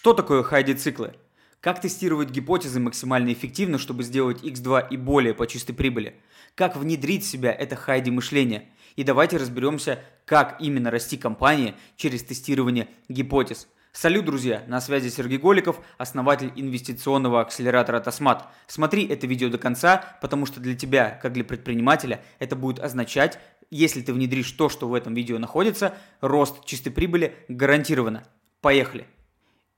Что 0.00 0.14
такое 0.14 0.42
хайди-циклы? 0.42 1.12
Как 1.60 1.78
тестировать 1.78 2.30
гипотезы 2.30 2.80
максимально 2.80 3.34
эффективно, 3.34 3.76
чтобы 3.76 4.02
сделать 4.02 4.42
x2 4.42 4.86
и 4.88 4.96
более 4.96 5.34
по 5.34 5.46
чистой 5.46 5.74
прибыли? 5.74 6.16
Как 6.54 6.74
внедрить 6.74 7.22
в 7.22 7.28
себя 7.28 7.52
это 7.52 7.76
хайди 7.76 8.10
мышление? 8.10 8.70
И 8.96 9.04
давайте 9.04 9.36
разберемся, 9.36 10.02
как 10.24 10.56
именно 10.58 10.90
расти 10.90 11.18
компании 11.18 11.74
через 11.96 12.22
тестирование 12.22 12.88
гипотез. 13.10 13.68
Салют, 13.92 14.24
друзья! 14.24 14.64
На 14.68 14.80
связи 14.80 15.10
Сергей 15.10 15.36
Голиков, 15.36 15.78
основатель 15.98 16.50
инвестиционного 16.56 17.42
акселератора 17.42 18.00
Тосмат. 18.00 18.48
Смотри 18.68 19.06
это 19.06 19.26
видео 19.26 19.50
до 19.50 19.58
конца, 19.58 20.16
потому 20.22 20.46
что 20.46 20.60
для 20.60 20.74
тебя, 20.74 21.10
как 21.10 21.34
для 21.34 21.44
предпринимателя, 21.44 22.24
это 22.38 22.56
будет 22.56 22.78
означать, 22.78 23.38
если 23.70 24.00
ты 24.00 24.14
внедришь 24.14 24.50
то, 24.52 24.70
что 24.70 24.88
в 24.88 24.94
этом 24.94 25.12
видео 25.12 25.36
находится, 25.36 25.94
рост 26.22 26.64
чистой 26.64 26.88
прибыли 26.88 27.34
гарантированно. 27.48 28.24
Поехали! 28.62 29.06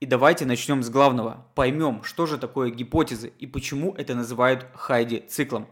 И 0.03 0.05
давайте 0.05 0.45
начнем 0.45 0.83
с 0.83 0.89
главного. 0.89 1.45
Поймем, 1.55 2.03
что 2.03 2.25
же 2.25 2.37
такое 2.37 2.71
гипотезы 2.71 3.31
и 3.39 3.47
почему 3.47 3.93
это 3.93 4.15
называют 4.15 4.67
Хайди 4.73 5.23
циклом. 5.29 5.65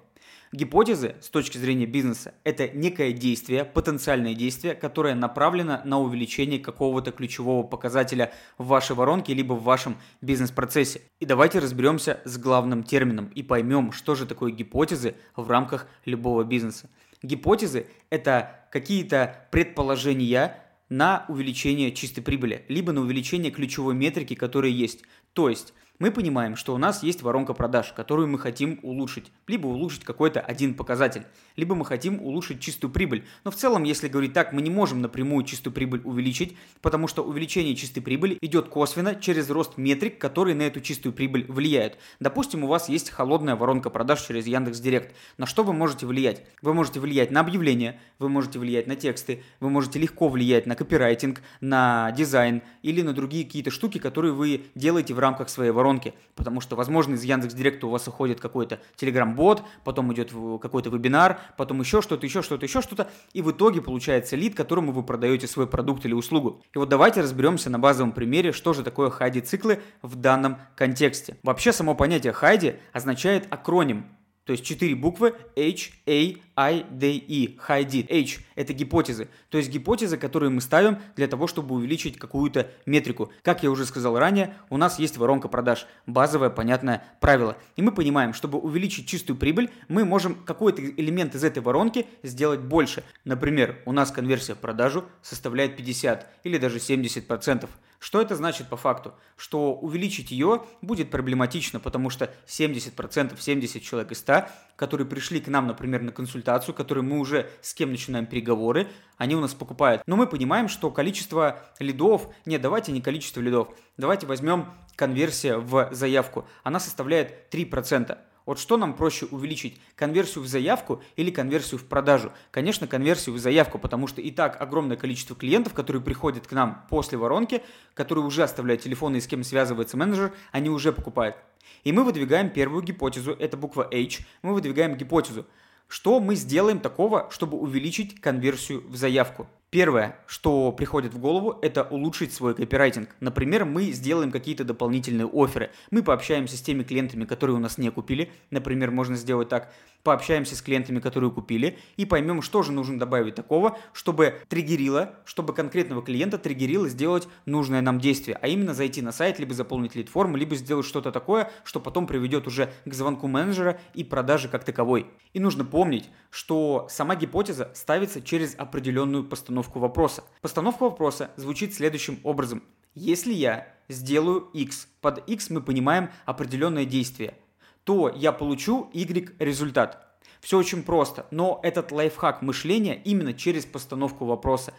Гипотезы 0.54 1.16
с 1.20 1.28
точки 1.28 1.58
зрения 1.58 1.86
бизнеса– 1.86 2.34
это 2.46 2.70
некое 2.70 3.12
действие, 3.12 3.66
потенциальное 3.66 4.34
действие, 4.34 4.74
которое 4.74 5.16
направлено 5.16 5.82
на 5.84 6.00
увеличение 6.00 6.60
какого-то 6.60 7.12
ключевого 7.12 7.68
показателя 7.68 8.32
в 8.58 8.68
вашей 8.68 8.96
воронке 8.96 9.34
либо 9.34 9.52
в 9.52 9.64
вашем 9.64 9.98
бизнес-процессе. 10.22 11.02
И 11.20 11.26
давайте 11.26 11.60
разберемся 11.60 12.22
с 12.24 12.38
главным 12.38 12.84
термином 12.84 13.26
и 13.36 13.44
поймем, 13.44 13.92
что 13.92 14.16
же 14.16 14.26
такое 14.26 14.54
гипотезы 14.54 15.16
в 15.36 15.50
рамках 15.50 15.88
любого 16.06 16.46
бизнеса. 16.46 16.90
Гипотезы– 17.22 17.86
это 18.10 18.66
какие-то 18.72 19.46
предположения, 19.52 20.61
на 20.92 21.24
увеличение 21.30 21.94
чистой 21.94 22.22
прибыли, 22.22 22.66
либо 22.68 22.92
на 22.92 23.00
увеличение 23.00 23.50
ключевой 23.50 23.96
метрики, 23.96 24.36
которая 24.36 24.72
есть. 24.72 25.04
То 25.32 25.48
есть 25.48 25.74
мы 26.02 26.10
понимаем, 26.10 26.56
что 26.56 26.74
у 26.74 26.80
нас 26.80 27.04
есть 27.04 27.22
воронка 27.22 27.54
продаж, 27.54 27.94
которую 27.94 28.28
мы 28.28 28.40
хотим 28.40 28.80
улучшить. 28.82 29.32
Либо 29.46 29.68
улучшить 29.68 30.04
какой-то 30.04 30.40
один 30.40 30.74
показатель, 30.74 31.28
либо 31.56 31.76
мы 31.76 31.86
хотим 31.86 32.20
улучшить 32.20 32.60
чистую 32.60 32.92
прибыль. 32.92 33.24
Но 33.44 33.52
в 33.52 33.56
целом, 33.56 33.84
если 33.84 34.08
говорить 34.08 34.34
так, 34.34 34.52
мы 34.52 34.64
не 34.64 34.72
можем 34.72 35.04
напрямую 35.04 35.46
чистую 35.46 35.72
прибыль 35.72 36.02
увеличить, 36.04 36.58
потому 36.82 37.08
что 37.08 37.24
увеличение 37.24 37.76
чистой 37.76 38.02
прибыли 38.02 38.40
идет 38.42 38.68
косвенно 38.68 39.14
через 39.14 39.48
рост 39.52 39.78
метрик, 39.78 40.18
которые 40.18 40.56
на 40.56 40.64
эту 40.64 40.82
чистую 40.82 41.14
прибыль 41.14 41.46
влияют. 41.48 42.00
Допустим, 42.20 42.64
у 42.64 42.68
вас 42.68 42.90
есть 42.90 43.12
холодная 43.12 43.56
воронка 43.56 43.92
продаж 43.92 44.26
через 44.26 44.48
Яндекс.Директ. 44.48 45.16
На 45.38 45.46
что 45.46 45.64
вы 45.64 45.74
можете 45.74 46.08
влиять? 46.08 46.44
Вы 46.64 46.74
можете 46.74 47.00
влиять 47.00 47.30
на 47.30 47.42
объявления, 47.42 48.00
вы 48.18 48.28
можете 48.28 48.58
влиять 48.58 48.88
на 48.88 48.96
тексты, 48.96 49.44
вы 49.60 49.70
можете 49.70 50.00
легко 50.00 50.30
влиять 50.30 50.66
на 50.66 50.76
копирайтинг, 50.76 51.44
на 51.60 52.10
дизайн 52.12 52.64
или 52.82 53.04
на 53.04 53.14
другие 53.14 53.46
какие-то 53.46 53.70
штуки, 53.70 54.00
которые 54.00 54.34
вы 54.34 54.64
делаете 54.74 55.14
в 55.14 55.20
рамках 55.20 55.50
своей 55.50 55.70
воронки 55.70 55.91
воронки, 55.92 56.14
потому 56.36 56.62
что, 56.62 56.76
возможно, 56.76 57.16
из 57.16 57.24
Яндекс 57.24 57.54
Директа 57.54 57.88
у 57.88 57.90
вас 57.90 58.08
уходит 58.08 58.40
какой-то 58.40 58.80
Telegram-бот, 58.98 59.64
потом 59.84 60.14
идет 60.14 60.32
какой-то 60.62 60.90
вебинар, 60.90 61.40
потом 61.58 61.82
еще 61.82 62.02
что-то, 62.02 62.26
еще 62.26 62.42
что-то, 62.42 62.66
еще 62.66 62.82
что-то, 62.82 63.10
и 63.34 63.42
в 63.42 63.52
итоге 63.52 63.82
получается 63.82 64.36
лид, 64.36 64.56
которому 64.56 64.92
вы 64.92 65.04
продаете 65.04 65.48
свой 65.48 65.68
продукт 65.68 66.06
или 66.06 66.14
услугу. 66.14 66.64
И 66.74 66.78
вот 66.78 66.90
давайте 66.90 67.22
разберемся 67.22 67.70
на 67.70 67.80
базовом 67.80 68.12
примере, 68.14 68.52
что 68.52 68.74
же 68.74 68.84
такое 68.84 69.10
хайди-циклы 69.10 69.82
в 70.02 70.16
данном 70.16 70.58
контексте. 70.76 71.38
Вообще 71.44 71.74
само 71.74 71.96
понятие 71.96 72.34
хайди 72.34 72.76
означает 72.94 73.48
акроним 73.50 74.06
то 74.46 74.54
есть 74.54 74.66
четыре 74.66 74.96
буквы 74.96 75.36
H, 75.56 75.92
A, 76.08 76.36
I, 76.62 76.86
D, 76.92 77.14
E. 77.28 77.58
High 77.68 77.86
did. 77.86 78.08
H– 78.12 78.40
это 78.56 78.74
гипотезы. 78.74 79.30
То 79.50 79.58
есть 79.58 79.72
гипотезы, 79.72 80.18
которые 80.18 80.52
мы 80.52 80.62
ставим 80.62 81.00
для 81.16 81.28
того, 81.28 81.48
чтобы 81.48 81.74
увеличить 81.74 82.18
какую-то 82.20 82.70
метрику. 82.86 83.32
Как 83.42 83.64
я 83.64 83.72
уже 83.72 83.86
сказал 83.86 84.20
ранее, 84.20 84.54
у 84.70 84.78
нас 84.78 85.00
есть 85.00 85.18
воронка 85.18 85.48
продаж. 85.48 85.88
Базовое, 86.06 86.52
понятное 86.52 87.04
правило. 87.20 87.58
И 87.78 87.82
мы 87.82 87.92
понимаем, 87.92 88.34
чтобы 88.34 88.60
увеличить 88.60 89.08
чистую 89.08 89.38
прибыль, 89.38 89.72
мы 89.88 90.06
можем 90.06 90.36
какой-то 90.36 90.84
элемент 90.84 91.34
из 91.34 91.44
этой 91.44 91.64
воронки 91.64 92.06
сделать 92.22 92.60
больше. 92.60 93.04
Например, 93.26 93.82
у 93.86 93.92
нас 93.92 94.12
конверсия 94.12 94.54
в 94.54 94.60
продажу 94.60 95.06
составляет 95.24 95.76
50 95.78 96.28
или 96.44 96.58
даже 96.60 96.78
70%. 96.78 97.68
Что 98.02 98.20
это 98.20 98.36
значит 98.36 98.68
по 98.68 98.78
факту? 98.78 99.14
Что 99.38 99.76
увеличить 99.76 100.32
ее 100.32 100.64
будет 100.82 101.12
проблематично, 101.12 101.80
потому 101.80 102.10
что 102.10 102.34
70%, 102.48 103.40
70 103.40 103.84
человек 103.84 104.12
из 104.12 104.18
100, 104.18 104.48
которые 104.76 105.06
пришли 105.06 105.40
к 105.40 105.48
нам, 105.48 105.68
например, 105.68 106.02
на 106.02 106.12
консультацию, 106.12 106.51
которые 106.74 107.04
мы 107.04 107.20
уже 107.20 107.50
с 107.62 107.74
кем 107.74 107.92
начинаем 107.92 108.26
переговоры, 108.26 108.88
они 109.18 109.36
у 109.36 109.40
нас 109.40 109.54
покупают. 109.54 110.04
Но 110.06 110.16
мы 110.16 110.28
понимаем, 110.28 110.68
что 110.68 110.92
количество 110.92 111.60
лидов, 111.80 112.28
нет, 112.46 112.62
давайте 112.62 112.92
не 112.92 113.02
количество 113.02 113.42
лидов, 113.42 113.70
давайте 113.98 114.26
возьмем 114.28 114.68
конверсия 114.96 115.58
в 115.58 115.90
заявку, 115.92 116.48
она 116.64 116.80
составляет 116.80 117.54
3%. 117.54 118.18
Вот 118.46 118.60
что 118.60 118.78
нам 118.78 118.96
проще 118.96 119.28
увеличить, 119.28 119.80
конверсию 119.96 120.44
в 120.44 120.48
заявку 120.48 121.04
или 121.16 121.30
конверсию 121.30 121.80
в 121.80 121.86
продажу? 121.86 122.32
Конечно, 122.50 122.88
конверсию 122.88 123.36
в 123.36 123.38
заявку, 123.38 123.78
потому 123.78 124.08
что 124.08 124.20
и 124.20 124.32
так 124.32 124.60
огромное 124.60 124.98
количество 124.98 125.36
клиентов, 125.36 125.74
которые 125.74 126.02
приходят 126.02 126.48
к 126.48 126.52
нам 126.52 126.86
после 126.90 127.18
воронки, 127.18 127.62
которые 127.94 128.26
уже 128.26 128.44
оставляют 128.44 128.82
телефоны 128.82 129.18
и 129.18 129.22
с 129.22 129.28
кем 129.28 129.44
связывается 129.44 129.96
менеджер, 129.96 130.34
они 130.52 130.70
уже 130.70 130.92
покупают. 130.92 131.36
И 131.84 131.92
мы 131.92 132.04
выдвигаем 132.04 132.50
первую 132.50 132.84
гипотезу, 132.84 133.34
это 133.34 133.58
буква 133.58 133.88
H, 133.92 134.22
мы 134.42 134.54
выдвигаем 134.54 134.96
гипотезу. 134.96 135.46
Что 135.92 136.22
мы 136.22 136.36
сделаем 136.36 136.80
такого, 136.80 137.28
чтобы 137.32 137.58
увеличить 137.58 138.22
конверсию 138.22 138.82
в 138.88 138.96
заявку? 138.96 139.50
Первое, 139.72 140.18
что 140.28 140.74
приходит 140.74 141.14
в 141.14 141.20
голову, 141.20 141.58
это 141.62 141.84
улучшить 141.84 142.34
свой 142.34 142.54
копирайтинг. 142.54 143.08
Например, 143.22 143.64
мы 143.64 143.94
сделаем 143.94 144.30
какие-то 144.30 144.66
дополнительные 144.66 145.30
оферы. 145.32 145.72
Мы 145.92 146.04
пообщаемся 146.04 146.58
с 146.58 146.62
теми 146.62 146.84
клиентами, 146.84 147.24
которые 147.24 147.56
у 147.56 147.60
нас 147.60 147.78
не 147.78 147.90
купили. 147.90 148.30
Например, 148.50 148.92
можно 148.92 149.16
сделать 149.16 149.48
так. 149.48 149.74
Пообщаемся 150.04 150.58
с 150.58 150.62
клиентами, 150.62 151.00
которые 151.00 151.32
купили, 151.32 151.78
и 151.96 152.06
поймем, 152.06 152.42
что 152.42 152.64
же 152.64 152.74
нужно 152.74 153.00
добавить 153.00 153.36
такого, 153.36 153.78
чтобы 153.94 154.40
триггерило, 154.50 155.14
чтобы 155.26 155.54
конкретного 155.54 156.02
клиента 156.02 156.38
триггерило 156.40 156.90
сделать 156.90 157.30
нужное 157.46 157.82
нам 157.82 158.00
действие. 158.00 158.38
А 158.42 158.48
именно 158.48 158.74
зайти 158.74 159.02
на 159.02 159.14
сайт, 159.14 159.40
либо 159.40 159.54
заполнить 159.54 159.96
лид-форму, 159.96 160.36
либо 160.36 160.56
сделать 160.56 160.88
что-то 160.88 161.12
такое, 161.12 161.52
что 161.64 161.80
потом 161.80 162.08
приведет 162.08 162.48
уже 162.48 162.74
к 162.84 162.94
звонку 162.94 163.28
менеджера 163.28 163.80
и 163.94 164.04
продаже 164.04 164.50
как 164.50 164.66
таковой. 164.66 165.06
И 165.34 165.40
нужно 165.40 165.64
помнить, 165.64 166.10
что 166.32 166.88
сама 166.90 167.16
гипотеза 167.16 167.72
ставится 167.76 168.22
через 168.22 168.56
определенную 168.58 169.24
постановку 169.24 169.61
постановку 169.62 169.80
вопроса. 169.80 170.24
Постановка 170.42 170.84
вопроса 170.84 171.30
звучит 171.36 171.74
следующим 171.74 172.20
образом. 172.24 172.64
Если 172.96 173.34
я 173.34 173.68
сделаю 173.90 174.50
x, 174.54 174.88
под 175.02 175.30
x 175.30 175.50
мы 175.50 175.62
понимаем 175.62 176.10
определенное 176.26 176.86
действие, 176.86 177.36
то 177.84 178.10
я 178.10 178.32
получу 178.32 178.90
y 178.94 179.36
результат. 179.40 180.18
Все 180.40 180.58
очень 180.58 180.84
просто, 180.84 181.28
но 181.32 181.60
этот 181.62 181.92
лайфхак 181.92 182.42
мышления 182.42 183.00
именно 183.06 183.34
через 183.34 183.66
постановку 183.66 184.26
вопроса 184.26 184.74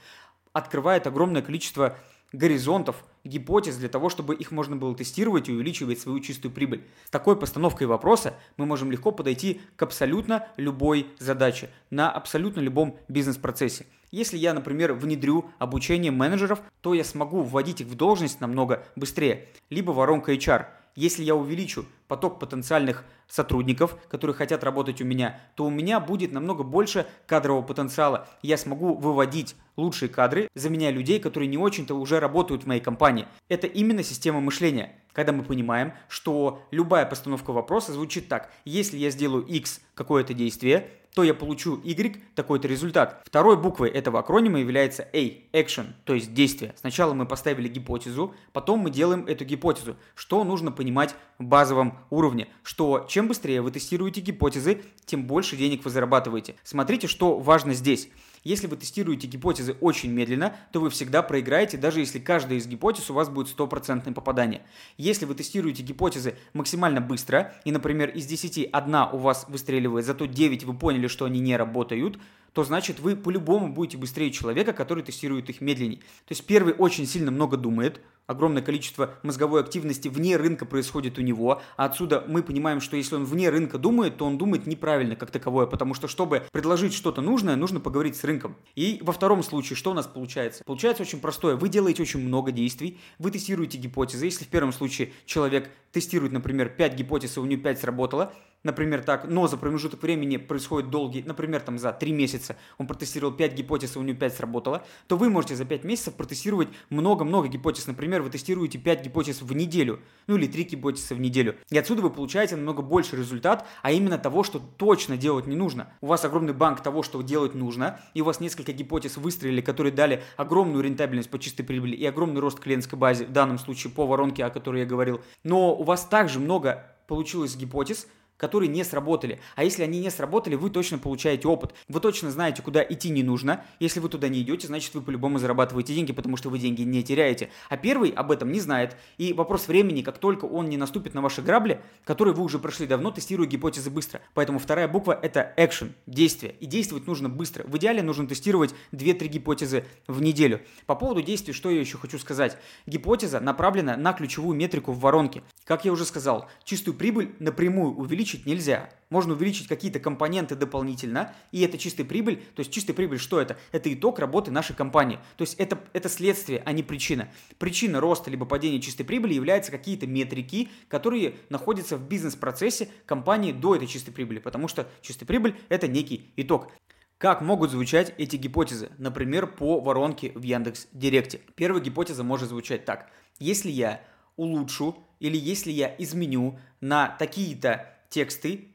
открывает 0.53 1.07
огромное 1.07 1.43
количество 1.43 1.97
горизонтов, 2.33 3.05
гипотез 3.25 3.77
для 3.77 3.89
того, 3.89 4.09
чтобы 4.09 4.35
их 4.35 4.51
можно 4.51 4.75
было 4.75 4.97
тестировать 4.97 5.49
и 5.49 5.53
увеличивать 5.53 6.01
свою 6.01 6.19
чистую 6.21 6.53
прибыль. 6.53 6.83
С 7.07 7.11
такой 7.11 7.39
постановкой 7.39 7.87
вопроса 7.87 8.35
мы 8.57 8.67
можем 8.67 8.91
легко 8.91 9.13
подойти 9.13 9.61
к 9.77 9.83
абсолютно 9.83 10.49
любой 10.57 11.07
задаче, 11.19 11.71
на 11.91 12.11
абсолютно 12.11 12.61
любом 12.61 12.99
бизнес-процессе. 13.09 13.87
Если 14.13 14.37
я, 14.37 14.55
например, 14.55 14.93
внедрю 14.93 15.47
обучение 15.59 16.13
менеджеров, 16.13 16.63
то 16.83 16.95
я 16.95 17.03
смогу 17.03 17.43
вводить 17.43 17.81
их 17.81 17.89
в 17.89 17.97
должность 17.97 18.41
намного 18.41 18.85
быстрее. 18.95 19.49
Либо 19.71 19.91
воронка 19.91 20.33
HR– 20.33 20.67
если 20.95 21.23
я 21.23 21.35
увеличу 21.35 21.87
поток 22.07 22.39
потенциальных 22.39 23.05
сотрудников, 23.27 23.97
которые 24.11 24.37
хотят 24.37 24.63
работать 24.63 25.01
у 25.01 25.07
меня, 25.07 25.41
то 25.55 25.65
у 25.65 25.71
меня 25.71 26.01
будет 26.01 26.33
намного 26.33 26.65
больше 26.65 27.07
кадрового 27.27 27.63
потенциала. 27.63 28.29
Я 28.43 28.59
смогу 28.59 28.95
выводить 28.95 29.57
лучшие 29.77 30.11
кадры, 30.11 30.49
заменяя 30.55 30.93
людей, 30.93 31.19
которые 31.19 31.49
не 31.49 31.57
очень-то 31.57 31.95
уже 31.95 32.21
работают 32.21 32.65
в 32.65 32.67
моей 32.67 32.83
компании. 32.83 33.27
Это 33.49 33.67
именно 33.67 34.03
система 34.03 34.41
мышления 34.41 34.93
когда 35.13 35.33
мы 35.33 35.43
понимаем, 35.43 35.93
что 36.09 36.63
любая 36.71 37.07
постановка 37.07 37.53
вопроса 37.53 37.93
звучит 37.93 38.29
так. 38.29 38.51
Если 38.65 38.97
я 38.97 39.11
сделаю 39.11 39.45
X 39.45 39.83
какое-то 39.95 40.35
действие, 40.35 40.89
то 41.15 41.23
я 41.23 41.35
получу 41.35 41.81
Y 41.85 42.23
такой-то 42.35 42.69
результат. 42.69 43.23
Второй 43.25 43.57
буквой 43.57 43.91
этого 43.91 44.21
акронима 44.21 44.59
является 44.59 45.09
A, 45.13 45.43
action, 45.53 45.93
то 46.05 46.15
есть 46.15 46.33
действие. 46.33 46.75
Сначала 46.79 47.13
мы 47.15 47.27
поставили 47.27 47.69
гипотезу, 47.69 48.35
потом 48.53 48.81
мы 48.81 48.91
делаем 48.91 49.27
эту 49.27 49.45
гипотезу. 49.45 49.97
Что 50.15 50.43
нужно 50.45 50.73
понимать 50.73 51.15
в 51.39 51.45
базовом 51.45 51.99
уровне? 52.11 52.49
Что 52.63 53.07
чем 53.09 53.29
быстрее 53.29 53.61
вы 53.63 53.71
тестируете 53.71 54.21
гипотезы, 54.21 54.83
тем 55.05 55.27
больше 55.27 55.57
денег 55.57 55.85
вы 55.85 55.91
зарабатываете. 55.91 56.57
Смотрите, 56.63 57.07
что 57.07 57.39
важно 57.39 57.75
здесь. 57.75 58.09
Если 58.45 58.67
вы 58.67 58.77
тестируете 58.77 59.27
гипотезы 59.27 59.77
очень 59.81 60.11
медленно, 60.11 60.57
то 60.73 60.81
вы 60.81 60.91
всегда 60.91 61.23
проиграете, 61.23 61.77
даже 61.77 62.01
если 62.01 62.19
каждая 62.19 62.59
из 62.59 62.67
гипотез 62.67 63.09
у 63.11 63.15
вас 63.15 63.29
будет 63.29 63.49
стопроцентное 63.49 64.13
попадание. 64.13 64.63
Если 64.97 65.25
вы 65.25 65.35
тестируете 65.35 65.83
гипотезы 65.83 66.35
максимально 66.53 67.01
быстро, 67.01 67.55
и, 67.65 67.73
например, 67.73 68.11
из 68.11 68.27
10 68.27 68.69
одна 68.73 69.09
у 69.11 69.19
вас 69.19 69.47
выстреливает, 69.49 70.05
зато 70.07 70.27
9 70.27 70.65
вы 70.65 70.75
поняли, 70.75 71.07
что 71.07 71.25
они 71.25 71.41
не 71.41 71.57
работают, 71.57 72.19
то 72.53 72.65
значит 72.65 73.01
вы 73.01 73.17
по-любому 73.17 73.73
будете 73.73 73.97
быстрее 73.97 74.31
человека, 74.31 74.73
который 74.73 75.03
тестирует 75.03 75.49
их 75.49 75.61
медленнее. 75.61 75.99
То 75.99 76.33
есть 76.33 76.45
первый 76.45 76.75
очень 76.75 77.07
сильно 77.07 77.31
много 77.31 77.57
думает, 77.57 78.01
огромное 78.27 78.63
количество 78.63 79.15
мозговой 79.23 79.61
активности 79.61 80.09
вне 80.09 80.37
рынка 80.37 80.65
происходит 80.67 81.19
у 81.19 81.23
него, 81.23 81.61
а 81.77 81.87
отсюда 81.87 82.25
мы 82.27 82.43
понимаем, 82.43 82.81
что 82.81 82.97
если 82.97 83.17
он 83.17 83.25
вне 83.25 83.51
рынка 83.51 83.79
думает, 83.79 84.17
то 84.17 84.25
он 84.25 84.39
думает 84.39 84.67
неправильно 84.67 85.17
как 85.17 85.31
таковое, 85.31 85.67
потому 85.67 85.95
что 85.95 86.09
чтобы 86.09 86.45
предложить 86.53 86.95
что-то 86.95 87.21
нужное, 87.21 87.57
нужно 87.57 87.81
поговорить 87.81 88.17
с 88.17 88.25
рынком. 88.25 88.57
И 88.75 88.99
во 89.03 89.13
втором 89.13 89.43
случае 89.43 89.77
что 89.77 89.91
у 89.91 89.95
нас 89.95 90.07
получается? 90.07 90.65
Получается 90.65 91.03
очень 91.03 91.21
простое. 91.21 91.57
Вы 91.57 91.69
делаете 91.69 92.03
очень 92.03 92.21
много 92.21 92.53
действий, 92.53 92.99
вы 93.19 93.31
тестируете 93.31 93.79
гипотезы. 93.79 94.27
Если 94.27 94.45
в 94.45 94.49
первом 94.49 94.73
случае 94.73 95.13
человек 95.27 95.71
тестирует, 95.93 96.33
например, 96.33 96.69
5 96.71 96.95
гипотез, 96.95 97.37
и 97.37 97.41
у 97.41 97.45
него 97.45 97.63
5 97.63 97.81
сработало, 97.81 98.33
например, 98.65 99.03
так, 99.03 99.27
но 99.29 99.47
за 99.47 99.57
промежуток 99.57 100.03
времени 100.03 100.37
происходит 100.37 100.91
долгий, 100.91 101.23
например, 101.23 101.61
там 101.61 101.79
за 101.79 101.93
3 101.93 102.13
месяца 102.13 102.57
он 102.79 102.87
протестировал 102.87 103.33
5 103.33 103.55
гипотез, 103.55 103.97
и 103.97 103.99
у 103.99 104.03
него 104.03 104.19
5 104.19 104.35
сработало, 104.35 104.85
то 105.07 105.17
вы 105.17 105.31
можете 105.31 105.57
за 105.57 105.65
5 105.65 105.85
месяцев 105.85 106.15
протестировать 106.15 106.69
много-много 106.91 107.49
гипотез. 107.49 107.87
Например, 107.87 108.23
вы 108.23 108.31
тестируете 108.31 108.79
5 108.79 109.05
гипотез 109.05 109.43
в 109.43 109.53
неделю, 109.55 110.01
ну 110.27 110.37
или 110.37 110.47
3 110.47 110.65
гипотезы 110.65 111.15
в 111.15 111.21
неделю. 111.21 111.57
И 111.71 111.79
отсюда 111.79 112.03
вы 112.03 112.11
получаете 112.11 112.57
намного 112.57 112.83
больше 112.83 113.17
результат, 113.17 113.67
а 113.83 113.93
именно 113.93 114.19
того, 114.19 114.43
что 114.45 114.61
точно 114.77 115.17
делать 115.17 115.47
не 115.47 115.57
нужно. 115.57 115.93
У 116.01 116.07
вас 116.07 116.25
огромный 116.25 116.53
банк 116.53 116.83
того, 116.83 117.03
что 117.03 117.23
делать 117.23 117.55
нужно, 117.55 118.01
и 118.15 118.23
у 118.23 118.25
вас 118.25 118.41
несколько 118.41 118.73
гипотез 118.73 119.17
выстрелили, 119.17 119.61
которые 119.61 119.93
дали 119.93 120.23
огромную 120.37 120.83
рентабельность 120.83 121.31
по 121.31 121.39
чистой 121.39 121.63
прибыли 121.63 121.97
и 121.97 122.05
огромный 122.07 122.41
рост 122.41 122.61
клиентской 122.61 122.99
базе, 122.99 123.27
в 123.27 123.33
данном 123.33 123.59
случае 123.59 123.93
по 123.93 124.07
воронке, 124.07 124.45
о 124.45 124.51
которой 124.51 124.81
я 124.81 124.87
говорил. 124.87 125.21
Но 125.45 125.75
у 125.75 125.83
вас 125.83 126.05
также 126.05 126.41
много 126.41 126.87
получилось 127.07 127.57
гипотез, 127.57 128.07
которые 128.43 128.69
не 128.69 128.83
сработали. 128.83 129.39
А 129.55 129.63
если 129.63 129.85
они 129.85 130.01
не 130.01 130.11
сработали, 130.11 130.57
вы 130.57 130.69
точно 130.69 130.99
получаете 130.99 131.47
опыт. 131.47 131.75
Вы 131.87 132.01
точно 132.01 132.33
знаете, 132.33 132.61
куда 132.61 132.83
идти 132.83 133.09
не 133.09 133.23
нужно. 133.23 133.65
Если 133.79 134.01
вы 134.01 134.09
туда 134.09 134.29
не 134.29 134.41
идете, 134.41 134.67
значит 134.67 134.93
вы 134.95 135.01
по-любому 135.01 135.39
зарабатываете 135.39 135.95
деньги, 135.95 136.13
потому 136.13 136.37
что 136.37 136.51
вы 136.51 136.59
деньги 136.59 136.83
не 136.83 137.05
теряете. 137.05 137.51
А 137.69 137.77
первый 137.77 138.11
об 138.11 138.33
этом 138.33 138.51
не 138.51 138.59
знает. 138.59 138.97
И 139.17 139.33
вопрос 139.33 139.69
времени, 139.69 140.03
как 140.03 140.19
только 140.19 140.47
он 140.47 140.69
не 140.69 140.77
наступит 140.77 141.15
на 141.15 141.21
ваши 141.23 141.41
грабли, 141.41 141.81
которые 142.05 142.35
вы 142.35 142.43
уже 142.43 142.59
прошли 142.59 142.89
давно, 142.89 143.13
тестируя 143.13 143.47
гипотезы 143.47 143.91
быстро. 143.91 144.21
Поэтому 144.35 144.59
вторая 144.59 144.89
буква 144.89 145.17
это 145.23 145.55
action, 145.57 145.93
действие. 146.09 146.57
И 146.59 146.67
действовать 146.67 147.07
нужно 147.07 147.29
быстро. 147.29 147.63
В 147.69 147.77
идеале 147.77 148.03
нужно 148.03 148.27
тестировать 148.27 148.75
2-3 148.91 149.29
гипотезы 149.29 149.85
в 150.09 150.21
неделю. 150.21 150.63
По 150.87 150.97
поводу 150.97 151.23
действий, 151.23 151.53
что 151.53 151.71
я 151.71 151.79
еще 151.79 151.97
хочу 151.97 152.19
сказать. 152.19 152.59
Гипотеза 152.87 153.39
направлена 153.39 153.97
на 153.97 154.13
ключевую 154.13 154.57
метрику 154.57 154.91
в 154.91 154.99
воронке. 154.99 155.45
Как 155.65 155.85
я 155.85 155.93
уже 155.93 156.05
сказал, 156.05 156.49
чистую 156.65 156.97
прибыль 156.97 157.37
напрямую 157.39 157.95
увеличить 157.95 158.32
увеличить 158.33 158.47
нельзя. 158.47 158.89
Можно 159.11 159.35
увеличить 159.35 159.69
какие-то 159.69 160.01
компоненты 160.01 160.55
дополнительно, 160.57 161.35
и 161.53 161.61
это 161.63 161.77
чистая 161.77 162.07
прибыль. 162.07 162.37
То 162.55 162.61
есть 162.61 162.73
чистая 162.73 162.95
прибыль 162.95 163.19
что 163.19 163.41
это? 163.41 163.59
Это 163.73 163.93
итог 163.93 164.19
работы 164.19 164.51
нашей 164.51 164.75
компании. 164.75 165.19
То 165.37 165.43
есть 165.43 165.55
это, 165.59 165.79
это 165.93 166.09
следствие, 166.09 166.63
а 166.65 166.73
не 166.73 166.83
причина. 166.83 167.29
Причина 167.59 168.01
роста 168.01 168.31
либо 168.31 168.47
падения 168.47 168.81
чистой 168.81 169.05
прибыли 169.05 169.35
являются 169.35 169.71
какие-то 169.71 170.07
метрики, 170.07 170.71
которые 170.89 171.35
находятся 171.51 171.97
в 171.97 172.09
бизнес-процессе 172.09 172.89
компании 173.07 173.53
до 173.53 173.77
этой 173.77 173.87
чистой 173.87 174.13
прибыли, 174.13 174.39
потому 174.39 174.69
что 174.69 174.89
чистая 175.03 175.27
прибыль– 175.27 175.57
это 175.69 175.89
некий 175.89 176.33
итог. 176.37 176.73
Как 177.19 177.41
могут 177.43 177.71
звучать 177.71 178.15
эти 178.19 178.37
гипотезы? 178.37 178.91
Например, 178.99 179.47
по 179.47 179.81
воронке 179.81 180.33
в 180.35 180.43
Яндекс 180.43 180.89
Директе. 180.93 181.41
Первая 181.55 181.83
гипотеза 181.83 182.25
может 182.25 182.49
звучать 182.49 182.85
так. 182.85 183.11
Если 183.39 183.71
я 183.71 184.01
улучшу 184.37 184.97
или 185.21 185.37
если 185.37 185.71
я 185.71 185.95
изменю 185.99 186.59
на 186.81 187.09
такие-то 187.09 187.93
тексты, 188.13 188.69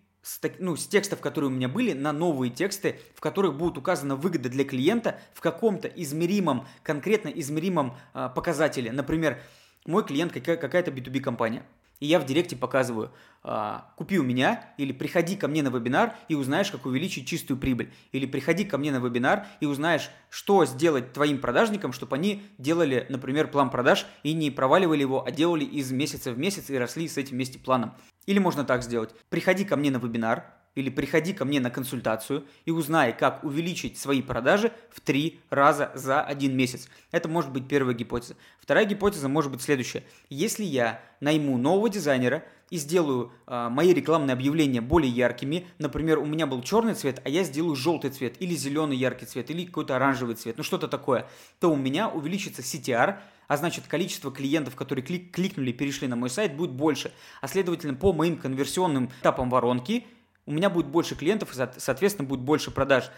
ну, 0.60 0.75
с 0.75 0.86
текстов, 0.88 1.22
которые 1.22 1.50
у 1.50 1.54
меня 1.54 1.69
были, 1.69 1.94
на 1.94 2.12
новые 2.12 2.51
тексты, 2.51 3.00
в 3.16 3.22
которых 3.22 3.56
будут 3.56 3.78
указана 3.78 4.16
выгода 4.16 4.50
для 4.50 4.66
клиента 4.66 5.19
в 5.34 5.39
каком-то 5.39 5.88
измеримом, 5.88 6.68
конкретно 6.84 7.30
измеримом 7.30 7.95
э, 8.13 8.30
показателе. 8.36 8.92
Например, 8.92 9.39
мой 9.86 10.04
клиент 10.04 10.34
какая- 10.34 10.57
какая-то 10.57 10.92
B2B 10.92 11.22
компания– 11.22 11.63
и 12.00 12.06
я 12.06 12.19
в 12.19 12.25
директе 12.25 12.56
показываю, 12.56 13.12
а, 13.44 13.92
купи 13.95 14.19
у 14.19 14.24
меня, 14.24 14.74
или 14.78 14.92
приходи 14.92 15.36
ко 15.36 15.48
мне 15.48 15.63
на 15.63 15.69
вебинар 15.69 16.16
и 16.28 16.36
узнаешь, 16.36 16.69
как 16.69 16.86
увеличить 16.86 17.28
чистую 17.28 17.57
прибыль. 17.57 17.92
Или 18.12 18.25
приходи 18.25 18.66
ко 18.66 18.78
мне 18.78 18.92
на 18.92 18.98
вебинар 18.98 19.48
и 19.62 19.66
узнаешь, 19.66 20.12
что 20.30 20.66
сделать 20.66 21.13
твоим 21.13 21.40
продажникам, 21.40 21.94
чтобы 21.94 22.16
они 22.16 22.44
делали, 22.57 23.07
например, 23.10 23.48
план 23.48 23.69
продаж 23.69 24.06
и 24.24 24.33
не 24.33 24.51
проваливали 24.51 25.01
его, 25.01 25.25
а 25.25 25.31
делали 25.31 25.66
из 25.66 25.92
месяца 25.92 26.31
в 26.31 26.38
месяц 26.38 26.69
и 26.69 26.78
росли 26.78 27.07
с 27.07 27.18
этим 27.18 27.36
вместе 27.36 27.57
планом. 27.57 27.94
Или 28.27 28.38
можно 28.38 28.63
так 28.63 28.83
сделать. 28.83 29.15
Приходи 29.29 29.65
ко 29.65 29.75
мне 29.75 29.89
на 29.89 29.97
вебинар, 29.97 30.45
или 30.77 30.91
приходи 30.91 31.33
ко 31.33 31.44
мне 31.44 31.59
на 31.59 31.71
консультацию 31.71 32.45
и 32.65 32.71
узнай, 32.71 33.12
как 33.12 33.44
увеличить 33.44 33.97
свои 33.97 34.21
продажи 34.21 34.71
в 34.91 35.01
три 35.01 35.39
раза 35.50 35.91
за 35.95 36.21
один 36.21 36.56
месяц. 36.56 36.88
Это 37.12 37.27
может 37.27 37.51
быть 37.51 37.68
первая 37.68 37.95
гипотеза. 37.95 38.35
Вторая 38.62 38.85
гипотеза 38.85 39.27
может 39.27 39.51
быть 39.51 39.63
следующая. 39.63 40.03
Если 40.29 40.63
я 40.63 41.01
найму 41.19 41.57
нового 41.57 41.89
дизайнера 41.89 42.44
и 42.69 42.77
сделаю 42.77 43.31
э, 43.47 43.69
мои 43.71 43.91
рекламные 43.91 44.33
объявления 44.33 44.81
более 44.81 45.12
яркими, 45.12 45.65
например, 45.80 46.19
у 46.19 46.25
меня 46.25 46.45
был 46.45 46.62
черный 46.62 46.94
цвет, 46.94 47.21
а 47.25 47.30
я 47.30 47.44
сделаю 47.44 47.75
желтый 47.75 48.12
цвет, 48.12 48.35
или 48.39 48.53
зеленый 48.53 48.97
яркий 48.97 49.25
цвет, 49.25 49.50
или 49.50 49.65
какой-то 49.65 49.95
оранжевый 49.95 50.35
цвет, 50.35 50.57
ну 50.57 50.63
что-то 50.63 50.88
такое, 50.88 51.27
то 51.59 51.71
у 51.71 51.75
меня 51.75 52.07
увеличится 52.07 52.62
CTR, 52.62 53.18
а 53.47 53.57
значит 53.57 53.88
количество 53.88 54.31
клиентов, 54.31 54.75
которые 54.75 55.03
клик 55.03 55.31
кликнули, 55.31 55.71
перешли 55.71 56.07
на 56.07 56.15
мой 56.15 56.29
сайт, 56.29 56.55
будет 56.55 56.71
больше. 56.71 57.11
А 57.41 57.47
следовательно, 57.47 57.95
по 57.95 58.13
моим 58.13 58.38
конверсионным 58.38 59.11
этапам 59.21 59.49
воронки– 59.49 60.05
у 60.47 60.51
меня 60.51 60.69
будет 60.69 60.88
больше 60.88 61.15
клиентов, 61.15 61.53
и, 61.53 61.79
соответственно, 61.79 62.27
будет 62.27 62.39
больше 62.39 62.71
продаж. 62.71 63.11